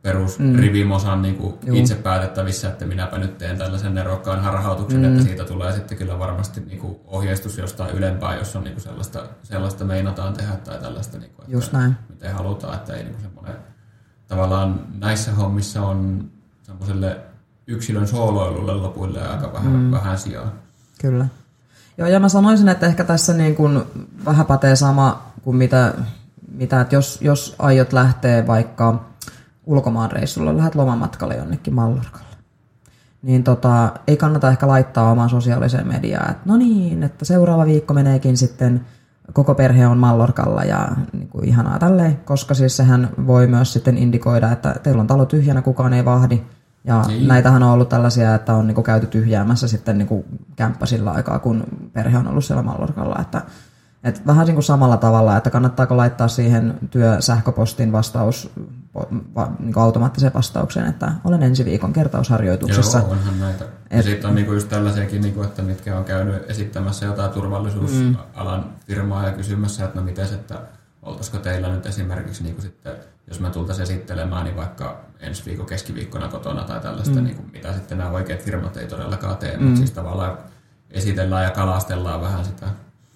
perus 0.01 0.39
mm. 0.39 0.55
rivimosan 0.55 1.21
niin 1.21 1.35
kuin 1.35 1.55
itse 1.73 1.95
päätettävissä, 1.95 2.69
että 2.69 2.85
minäpä 2.85 3.17
nyt 3.17 3.37
teen 3.37 3.57
tällaisen 3.57 3.95
nerokkaan 3.95 4.41
harhautuksen, 4.41 4.99
mm. 4.99 5.05
että 5.05 5.23
siitä 5.23 5.43
tulee 5.43 5.73
sitten 5.73 5.97
kyllä 5.97 6.19
varmasti 6.19 6.61
niin 6.61 6.79
kuin 6.79 6.95
ohjeistus 7.05 7.57
jostain 7.57 7.95
ylempää, 7.95 8.35
jos 8.35 8.55
on 8.55 8.63
niin 8.63 8.73
kuin 8.73 8.83
sellaista, 8.83 9.23
sellaista 9.43 9.85
meinataan 9.85 10.33
tehdä 10.33 10.55
tai 10.55 10.79
tällaista, 10.79 11.17
niin 11.17 11.31
kuin, 11.31 11.43
että 11.43 11.55
Just 11.55 11.73
näin. 11.73 11.95
miten 12.09 12.33
halutaan, 12.33 12.75
että 12.75 12.93
ei 12.93 13.03
niin 13.03 13.13
kuin 13.13 13.23
semmoinen, 13.23 13.55
tavallaan 14.27 14.87
näissä 14.99 15.31
hommissa 15.31 15.81
on 15.81 16.29
semmoiselle 16.63 17.19
yksilön 17.67 18.07
sooloilulle 18.07 18.73
lopuille 18.73 19.27
aika 19.27 19.53
vähän, 19.53 19.71
mm. 19.71 19.91
vähän 19.91 20.17
sijaa. 20.17 20.53
Kyllä. 21.01 21.25
Joo, 21.97 22.07
ja 22.07 22.19
mä 22.19 22.29
sanoisin, 22.29 22.69
että 22.69 22.85
ehkä 22.85 23.03
tässä 23.03 23.33
niin 23.33 23.55
kuin 23.55 23.81
vähän 24.25 24.45
pätee 24.45 24.75
sama 24.75 25.21
kuin 25.41 25.57
mitä, 25.57 25.93
mitä 26.51 26.81
että 26.81 26.95
jos, 26.95 27.21
jos 27.21 27.55
aiot 27.59 27.93
lähteä 27.93 28.47
vaikka 28.47 29.05
ulkomaan 29.65 30.11
reissulla, 30.11 30.57
lähdet 30.57 30.75
lomamatkalle 30.75 31.35
jonnekin 31.35 31.73
Mallorcalle, 31.73 32.35
niin 33.21 33.43
tota, 33.43 33.93
ei 34.07 34.17
kannata 34.17 34.49
ehkä 34.49 34.67
laittaa 34.67 35.11
omaan 35.11 35.29
sosiaaliseen 35.29 35.87
mediaan, 35.87 36.31
että 36.31 36.43
no 36.45 36.57
niin, 36.57 37.03
että 37.03 37.25
seuraava 37.25 37.65
viikko 37.65 37.93
meneekin 37.93 38.37
sitten, 38.37 38.85
koko 39.33 39.55
perhe 39.55 39.87
on 39.87 39.97
Mallorcalla 39.97 40.63
ja 40.63 40.87
niin 41.13 41.27
kuin 41.27 41.45
ihanaa 41.45 41.79
tälleen, 41.79 42.19
koska 42.25 42.53
siis 42.53 42.77
sehän 42.77 43.09
voi 43.27 43.47
myös 43.47 43.73
sitten 43.73 43.97
indikoida, 43.97 44.51
että 44.51 44.75
teillä 44.83 45.01
on 45.01 45.07
talo 45.07 45.25
tyhjänä, 45.25 45.61
kukaan 45.61 45.93
ei 45.93 46.05
vahdi, 46.05 46.41
ja 46.85 47.03
niin. 47.07 47.27
näitähän 47.27 47.63
on 47.63 47.71
ollut 47.71 47.89
tällaisia, 47.89 48.35
että 48.35 48.53
on 48.53 48.67
niinku 48.67 48.83
käyty 48.83 49.07
tyhjäämässä 49.07 49.67
sitten 49.67 49.97
niinku 49.97 50.25
kämppä 50.55 50.85
sillä 50.85 51.11
aikaa, 51.11 51.39
kun 51.39 51.63
perhe 51.93 52.17
on 52.17 52.27
ollut 52.27 52.45
siellä 52.45 52.63
Mallorcalla. 52.63 53.21
Että, 53.21 53.41
et 54.03 54.27
vähän 54.27 54.47
niinku 54.47 54.61
samalla 54.61 54.97
tavalla, 54.97 55.37
että 55.37 55.49
kannattaako 55.49 55.97
laittaa 55.97 56.27
siihen 56.27 56.77
työsähköpostin 56.91 57.91
vastaus 57.91 58.49
va, 59.35 59.51
niinku 59.59 59.79
automaattiseen 59.79 60.33
vastaukseen, 60.33 60.87
että 60.87 61.11
olen 61.23 61.43
ensi 61.43 61.65
viikon 61.65 61.93
kertausharjoituksessa. 61.93 62.97
Joo, 62.97 63.09
onhan 63.09 63.39
näitä. 63.39 63.63
Ja 63.63 63.99
Et, 63.99 64.05
sitten 64.05 64.29
on 64.29 64.35
niinku 64.35 64.53
just 64.53 64.69
tällaisiakin, 64.69 65.21
niinku, 65.21 65.41
että 65.41 65.61
mitkä 65.61 65.97
on 65.97 66.05
käynyt 66.05 66.49
esittämässä 66.49 67.05
jotain 67.05 67.31
turvallisuusalan 67.31 68.59
mm. 68.59 68.69
firmaa 68.87 69.25
ja 69.25 69.31
kysymässä, 69.31 69.85
että 69.85 69.99
no 69.99 70.05
miten, 70.05 70.25
että 70.25 70.61
oltaisiko 71.01 71.37
teillä 71.37 71.69
nyt 71.69 71.85
esimerkiksi 71.85 72.43
niinku 72.43 72.61
sitten, 72.61 72.93
jos 73.27 73.39
mä 73.39 73.49
tultaisiin 73.49 73.83
esittelemään, 73.83 74.43
niin 74.43 74.55
vaikka 74.55 75.05
ensi 75.19 75.45
viikon 75.45 75.65
keskiviikkona 75.65 76.27
kotona 76.27 76.63
tai 76.63 76.79
tällaista, 76.79 77.15
mm. 77.15 77.23
niin 77.23 77.35
kuin, 77.35 77.51
mitä 77.51 77.73
sitten 77.73 77.97
nämä 77.97 78.09
oikeat 78.09 78.41
firmat 78.41 78.77
ei 78.77 78.87
todellakaan 78.87 79.37
tee, 79.37 79.57
mm. 79.57 79.63
mutta 79.63 79.77
siis 79.77 79.91
tavallaan 79.91 80.37
esitellään 80.91 81.43
ja 81.43 81.51
kalastellaan 81.51 82.21
vähän 82.21 82.45
sitä, 82.45 82.65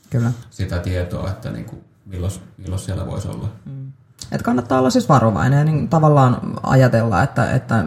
Kyllä. 0.09 0.31
sitä 0.49 0.79
tietoa, 0.79 1.29
että 1.29 1.51
niin 1.51 1.65
kuin, 1.65 1.83
milloin, 2.05 2.33
milloin 2.57 2.81
siellä 2.81 3.05
voisi 3.05 3.27
olla. 3.27 3.49
Mm. 3.65 3.91
Et 4.31 4.41
kannattaa 4.41 4.79
olla 4.79 4.89
siis 4.89 5.09
varovainen 5.09 5.59
ja 5.59 5.65
niin 5.65 5.89
tavallaan 5.89 6.41
ajatella, 6.63 7.23
että, 7.23 7.51
että 7.51 7.85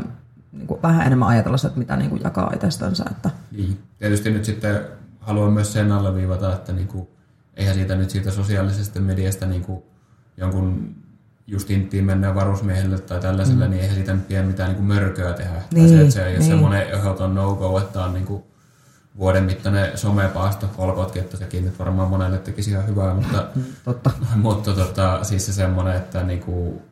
niin 0.52 0.66
kuin 0.66 0.82
vähän 0.82 1.06
enemmän 1.06 1.28
ajatella 1.28 1.56
sitä, 1.56 1.68
että 1.68 1.78
mitä 1.78 1.96
niin 1.96 2.10
kuin 2.10 2.22
jakaa 2.24 2.52
itsestänsä. 2.54 3.04
Että... 3.10 3.30
Niin. 3.50 3.82
Tietysti 3.98 4.30
nyt 4.30 4.44
sitten 4.44 4.80
haluan 5.20 5.52
myös 5.52 5.72
sen 5.72 5.92
alleviivata, 5.92 6.54
että 6.54 6.72
niin 6.72 6.88
kuin, 6.88 7.08
eihän 7.54 7.74
siitä 7.74 7.94
nyt 7.94 8.10
siitä 8.10 8.30
sosiaalisesta 8.30 9.00
mediasta 9.00 9.46
niin 9.46 9.62
kuin 9.62 9.82
jonkun 10.36 10.94
just 11.46 11.70
inttiin 11.70 12.04
mennä 12.04 12.34
varusmiehelle 12.34 12.98
tai 12.98 13.20
tällaiselle, 13.20 13.64
mm. 13.64 13.70
niin 13.70 13.80
eihän 13.80 13.96
siitä 13.96 14.16
pidä 14.28 14.42
mitään 14.42 14.68
niin 14.68 14.76
kuin 14.76 14.86
mörköä 14.86 15.32
tehdä. 15.32 15.62
Niin, 15.74 15.88
tai 15.88 15.88
se, 15.88 16.00
että 16.00 16.14
se 16.14 16.26
ei 16.26 16.28
niin. 16.28 16.38
niin. 16.38 16.48
semmoinen 16.48 16.90
ehdoton 16.90 17.34
no-go, 17.34 17.78
että 17.78 18.04
on 18.04 18.14
niin 18.14 18.26
kuin 18.26 18.42
vuoden 19.18 19.44
mittainen 19.44 19.98
somepaasto, 19.98 20.70
olkootkin, 20.78 21.22
että 21.22 21.36
sekin 21.36 21.64
nyt 21.64 21.78
varmaan 21.78 22.08
monelle 22.08 22.38
tekisi 22.38 22.70
ihan 22.70 22.86
hyvää, 22.86 23.14
mutta, 23.14 23.46
Totta. 23.84 24.10
mutta 24.36 24.72
tota, 24.72 25.24
siis 25.24 25.46
se 25.46 25.52
semmoinen, 25.52 25.96
että 25.96 26.22
niinku, 26.22 26.82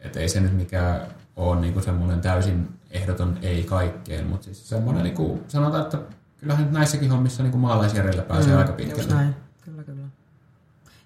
et 0.00 0.16
ei 0.16 0.28
se 0.28 0.40
nyt 0.40 0.56
mikään 0.56 1.00
ole 1.36 1.60
niinku 1.60 1.80
semmoinen 1.80 2.20
täysin 2.20 2.68
ehdoton 2.90 3.38
ei 3.42 3.64
kaikkeen, 3.64 4.26
mutta 4.26 4.44
siis 4.44 4.68
semmoinen, 4.68 5.02
niinku, 5.02 5.40
sanotaan, 5.48 5.82
että 5.82 5.98
kyllähän 6.38 6.64
nyt 6.64 6.72
näissäkin 6.72 7.10
hommissa 7.10 7.42
niinku 7.42 7.58
maalaisjärjellä 7.58 8.22
pääsee 8.22 8.52
mm, 8.52 8.58
aika 8.58 8.72
pitkälle. 8.72 9.14
näin. 9.14 9.34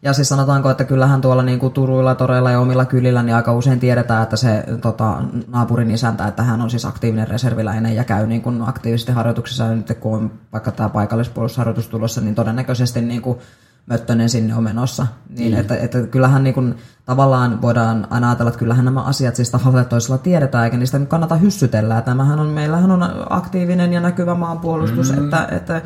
Ja 0.04 0.12
siis 0.12 0.28
sanotaanko, 0.28 0.70
että 0.70 0.84
kyllähän 0.84 1.20
tuolla 1.20 1.42
niin 1.42 1.58
kuin 1.58 1.72
Turuilla, 1.72 2.14
Toreilla 2.14 2.50
ja 2.50 2.60
omilla 2.60 2.84
kylillä 2.84 3.22
niin 3.22 3.36
aika 3.36 3.52
usein 3.52 3.80
tiedetään, 3.80 4.22
että 4.22 4.36
se 4.36 4.64
tota, 4.80 5.22
naapurin 5.48 5.90
isäntä, 5.90 6.26
että 6.26 6.42
hän 6.42 6.60
on 6.60 6.70
siis 6.70 6.84
aktiivinen 6.84 7.28
reserviläinen 7.28 7.96
ja 7.96 8.04
käy 8.04 8.26
niin 8.26 8.42
kuin 8.42 8.62
aktiivisesti 8.62 9.12
harjoituksissa. 9.12 9.64
Ja 9.64 9.74
nyt 9.74 9.98
kun 10.00 10.14
on 10.14 10.30
vaikka 10.52 10.70
tämä 10.70 10.88
paikallispuolustusharjoitus 10.88 11.88
tulossa, 11.88 12.20
niin 12.20 12.34
todennäköisesti 12.34 13.00
niin 13.00 13.22
kuin 13.22 13.38
Möttönen 13.86 14.28
sinne 14.28 14.54
on 14.54 14.64
menossa. 14.64 15.06
Niin, 15.28 15.52
mm. 15.52 15.60
että, 15.60 15.76
että 15.76 16.02
kyllähän 16.02 16.44
niin 16.44 16.54
kuin, 16.54 16.74
tavallaan 17.04 17.62
voidaan 17.62 18.06
aina 18.10 18.28
ajatella, 18.28 18.48
että 18.48 18.58
kyllähän 18.58 18.84
nämä 18.84 19.02
asiat 19.02 19.36
siis 19.36 19.50
tavallaan 19.50 19.86
toisella 19.86 20.18
tiedetään, 20.18 20.64
eikä 20.64 20.76
niistä 20.76 20.98
nyt 20.98 21.08
kannata 21.08 21.36
hyssytellä. 21.36 22.00
Tämähän 22.02 22.40
on, 22.40 22.46
meillähän 22.46 22.90
on 22.90 23.10
aktiivinen 23.30 23.92
ja 23.92 24.00
näkyvä 24.00 24.34
maanpuolustus, 24.34 25.12
mm. 25.12 25.24
että, 25.24 25.48
että 25.50 25.82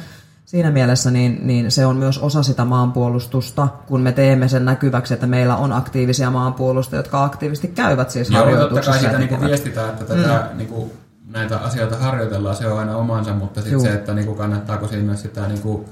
siinä 0.48 0.70
mielessä 0.70 1.11
niin, 1.11 1.40
niin 1.42 1.70
se 1.70 1.87
on 1.87 1.96
myös 1.96 2.18
osa 2.18 2.42
sitä 2.42 2.64
maanpuolustusta, 2.64 3.68
kun 3.87 4.00
me 4.00 4.12
teemme 4.12 4.48
sen 4.48 4.64
näkyväksi, 4.64 5.14
että 5.14 5.26
meillä 5.26 5.56
on 5.56 5.72
aktiivisia 5.72 6.30
maanpuolustajia, 6.30 6.98
jotka 6.98 7.24
aktiivisesti 7.24 7.68
käyvät 7.68 8.11
siis 8.11 8.30
Joo, 8.30 8.40
harjoituksessa. 8.40 8.92
totta 8.92 9.08
kai 9.08 9.18
siitä 9.18 9.37
niin 9.37 9.46
viestitään, 9.46 9.88
että 9.88 10.04
tätä, 10.04 10.48
mm. 10.50 10.58
niin 10.58 10.68
kuin, 10.68 10.92
näitä 11.30 11.58
asioita 11.58 11.96
harjoitellaan, 11.96 12.56
se 12.56 12.66
on 12.66 12.78
aina 12.78 12.96
omansa, 12.96 13.34
mutta 13.34 13.62
sitten 13.62 13.80
se, 13.80 13.92
että 13.92 14.14
niin 14.14 14.26
kuin, 14.26 14.38
kannattaako 14.38 14.88
sinne 14.88 15.16
sitä 15.16 15.48
niin 15.48 15.61
kuin, 15.61 15.84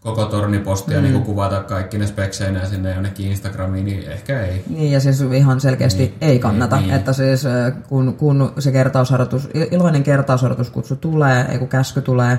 koko 0.00 0.24
tornipostia 0.26 0.96
mm. 0.96 1.02
niin 1.02 1.12
kuin, 1.12 1.24
kuvata 1.24 1.62
kaikki 1.62 1.98
ne 1.98 2.06
spekseinä 2.06 2.66
sinne 2.66 2.94
jonnekin 2.94 3.26
Instagramiin, 3.26 3.84
niin 3.84 4.10
ehkä 4.10 4.40
ei. 4.40 4.64
Niin, 4.68 4.92
ja 4.92 5.00
siis 5.00 5.20
ihan 5.20 5.60
selkeästi 5.60 6.02
niin, 6.02 6.14
ei 6.20 6.38
kannata. 6.38 6.76
Niin, 6.80 6.94
että 6.94 7.12
siis 7.12 7.44
kun, 7.88 8.14
kun 8.14 8.52
se 8.58 8.72
kertausharjoitus, 8.72 9.48
iloinen 9.70 10.02
kertausharjoituskutsu 10.02 10.96
tulee, 10.96 11.46
ei 11.48 11.58
kun 11.58 11.68
käsky 11.68 12.02
tulee, 12.02 12.38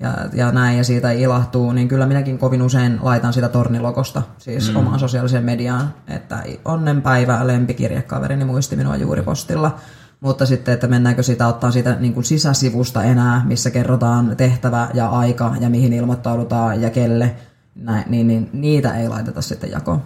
ja, 0.00 0.14
ja 0.32 0.52
näin, 0.52 0.78
ja 0.78 0.84
siitä 0.84 1.10
ilahtuu, 1.10 1.72
niin 1.72 1.88
kyllä 1.88 2.06
minäkin 2.06 2.38
kovin 2.38 2.62
usein 2.62 2.98
laitan 3.02 3.32
sitä 3.32 3.48
tornilokosta, 3.48 4.22
siis 4.38 4.70
mm. 4.70 4.76
omaan 4.76 4.98
sosiaaliseen 4.98 5.44
mediaan, 5.44 5.94
että 6.08 6.42
onnenpäivä 6.64 7.46
lempikirjekaverini 7.46 8.44
muisti 8.44 8.76
minua 8.76 8.96
juuri 8.96 9.22
postilla, 9.22 9.76
mutta 10.20 10.46
sitten, 10.46 10.74
että 10.74 10.86
mennäänkö 10.86 11.22
sitä 11.22 11.46
ottaa 11.46 11.70
siitä 11.70 11.96
niin 12.00 12.14
kuin 12.14 12.24
sisäsivusta 12.24 13.02
enää, 13.02 13.42
missä 13.44 13.70
kerrotaan 13.70 14.36
tehtävä 14.36 14.88
ja 14.94 15.08
aika 15.08 15.54
ja 15.60 15.70
mihin 15.70 15.92
ilmoittaudutaan 15.92 16.82
ja 16.82 16.90
kelle, 16.90 17.36
näin, 17.74 18.04
niin, 18.08 18.26
niin 18.26 18.50
niitä 18.52 18.94
ei 18.94 19.08
laiteta 19.08 19.42
sitten 19.42 19.70
jakoon. 19.70 20.02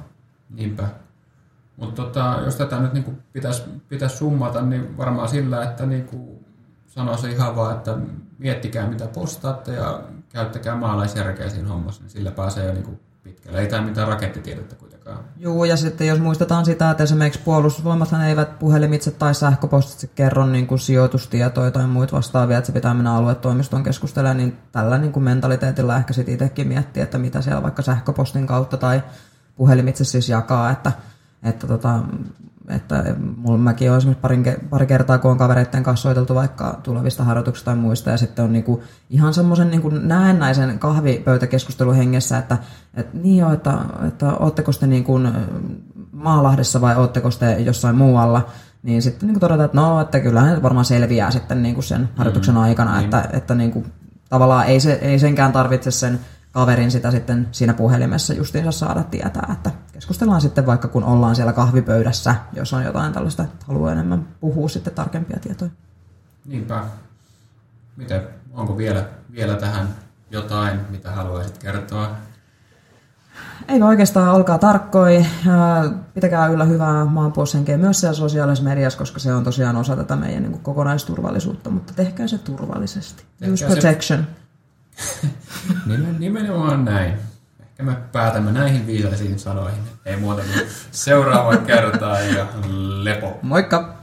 Niinpä. 0.50 0.88
Mutta 1.76 2.02
tota, 2.02 2.40
jos 2.44 2.56
tätä 2.56 2.80
nyt 2.80 2.92
niin 2.92 3.18
pitäisi 3.32 3.62
pitäis 3.88 4.18
summata, 4.18 4.62
niin 4.62 4.96
varmaan 4.96 5.28
sillä, 5.28 5.64
että 5.64 5.86
niin 5.86 6.08
sanoisi 6.86 7.30
ihan 7.30 7.56
vaan, 7.56 7.76
että 7.76 7.96
miettikää 8.38 8.88
mitä 8.88 9.06
postaatte 9.06 9.72
ja 9.72 10.00
käyttäkää 10.32 10.76
maalaisjärkeä 10.76 11.48
siinä 11.48 11.68
hommassa, 11.68 12.02
niin 12.02 12.10
sillä 12.10 12.30
pääsee 12.30 12.66
jo 12.66 12.72
niin 12.72 13.00
pitkälle. 13.22 13.60
Ei 13.60 13.66
tämä 13.66 13.86
mitään 13.86 14.08
rakettitiedettä 14.08 14.74
kuitenkaan. 14.74 15.18
Joo, 15.36 15.64
ja 15.64 15.76
sitten 15.76 16.06
jos 16.06 16.18
muistetaan 16.18 16.64
sitä, 16.64 16.90
että 16.90 17.02
esimerkiksi 17.02 17.40
puolustusvoimathan 17.44 18.24
eivät 18.24 18.58
puhelimitse 18.58 19.10
tai 19.10 19.34
sähköpostitse 19.34 20.06
kerro 20.06 20.46
niin 20.46 20.66
kuin 20.66 20.78
sijoitustietoja 20.78 21.70
tai 21.70 21.86
muita 21.86 22.16
vastaavia, 22.16 22.58
että 22.58 22.66
se 22.66 22.72
pitää 22.72 22.94
mennä 22.94 23.14
aluetoimistoon 23.14 23.82
keskustelemaan, 23.82 24.36
niin 24.36 24.58
tällä 24.72 24.98
niin 24.98 25.12
kuin 25.12 25.24
mentaliteetilla 25.24 25.96
ehkä 25.96 26.12
sitten 26.12 26.34
itsekin 26.34 26.68
miettiä, 26.68 27.02
että 27.02 27.18
mitä 27.18 27.40
siellä 27.40 27.62
vaikka 27.62 27.82
sähköpostin 27.82 28.46
kautta 28.46 28.76
tai 28.76 29.02
puhelimitse 29.56 30.04
siis 30.04 30.28
jakaa, 30.28 30.70
että, 30.70 30.92
että 31.42 31.66
tota, 31.66 32.00
että 32.68 33.04
mulla 33.36 33.58
mäkin 33.58 33.90
olen 33.90 33.98
esimerkiksi 33.98 34.20
pari, 34.20 34.42
pari 34.70 34.86
kertaa, 34.86 35.18
kun 35.18 35.30
on 35.30 35.38
kavereiden 35.38 35.82
kanssa 35.82 36.02
soiteltu 36.02 36.34
vaikka 36.34 36.80
tulevista 36.82 37.24
harjoituksista 37.24 37.70
tai 37.70 37.76
muista, 37.76 38.10
ja 38.10 38.16
sitten 38.16 38.44
on 38.44 38.52
niinku 38.52 38.82
ihan 39.10 39.34
semmoisen 39.34 39.70
niinku 39.70 39.88
näennäisen 39.88 40.78
kahvipöytäkeskustelun 40.78 41.94
hengessä, 41.94 42.38
että 42.38 42.58
et 42.94 43.14
niin 43.14 43.38
jo, 43.38 43.52
että, 43.52 43.78
että 44.08 44.32
ootteko 44.32 44.72
te 44.72 44.86
niinku 44.86 45.20
Maalahdessa 46.12 46.80
vai 46.80 46.96
ootteko 46.96 47.30
te 47.30 47.58
jossain 47.58 47.96
muualla, 47.96 48.46
niin 48.82 49.02
sitten 49.02 49.26
niin 49.28 49.40
todetaan, 49.40 49.64
että 49.64 49.80
no, 49.80 50.00
että 50.00 50.20
kyllähän 50.20 50.62
varmaan 50.62 50.84
selviää 50.84 51.30
sitten 51.30 51.62
niin 51.62 51.74
kuin 51.74 51.84
sen 51.84 52.08
harjoituksen 52.16 52.54
mm, 52.54 52.60
aikana, 52.60 52.92
mm, 52.92 53.04
että, 53.04 53.28
että 53.32 53.54
niin 53.54 53.72
kuin, 53.72 53.92
tavallaan 54.28 54.66
ei, 54.66 54.80
se, 54.80 54.92
ei 54.92 55.18
senkään 55.18 55.52
tarvitse 55.52 55.90
sen 55.90 56.20
kaverin 56.52 56.90
sitä 56.90 57.10
sitten 57.10 57.48
siinä 57.52 57.74
puhelimessa 57.74 58.34
justiinsa 58.34 58.72
saada 58.72 59.02
tietää, 59.02 59.50
että 59.52 59.70
keskustellaan 59.98 60.40
sitten 60.40 60.66
vaikka 60.66 60.88
kun 60.88 61.04
ollaan 61.04 61.36
siellä 61.36 61.52
kahvipöydässä, 61.52 62.34
jos 62.52 62.72
on 62.72 62.84
jotain 62.84 63.12
tällaista, 63.12 63.42
että 63.42 63.64
haluaa 63.68 63.92
enemmän 63.92 64.28
puhua 64.40 64.68
sitten 64.68 64.94
tarkempia 64.94 65.38
tietoja. 65.40 65.70
Niinpä. 66.46 66.84
Miten, 67.96 68.22
onko 68.52 68.76
vielä, 68.76 69.04
vielä 69.32 69.54
tähän 69.54 69.88
jotain, 70.30 70.80
mitä 70.90 71.10
haluaisit 71.10 71.58
kertoa? 71.58 72.10
Ei 73.68 73.82
oikeastaan, 73.82 74.34
olkaa 74.34 74.58
tarkkoi. 74.58 75.26
Pitäkää 76.14 76.46
yllä 76.46 76.64
hyvää 76.64 77.04
maanpuolustushenkeä 77.04 77.78
myös 77.78 78.00
siellä 78.00 78.14
sosiaalisessa 78.14 78.68
mediassa, 78.68 78.98
koska 78.98 79.18
se 79.18 79.34
on 79.34 79.44
tosiaan 79.44 79.76
osa 79.76 79.96
tätä 79.96 80.16
meidän 80.16 80.42
niin 80.42 80.52
kuin 80.52 80.62
kokonaisturvallisuutta, 80.62 81.70
mutta 81.70 81.92
tehkää 81.94 82.26
se 82.26 82.38
turvallisesti. 82.38 83.22
Tehkää 83.38 83.54
Use 83.54 83.66
protection. 83.66 84.26
Se... 85.20 85.28
Nimenomaan 86.18 86.84
näin. 86.84 87.27
Ehkä 87.78 87.90
me 87.90 87.96
päätämme 88.12 88.52
näihin 88.52 88.86
viisaisiin 88.86 89.38
sanoihin. 89.38 89.82
Ei 90.04 90.16
muuta 90.16 90.42
kuin 90.42 90.66
seuraava 90.90 91.56
kertaa 91.56 92.20
ja 92.20 92.46
lepo. 93.02 93.38
Moikka! 93.42 93.97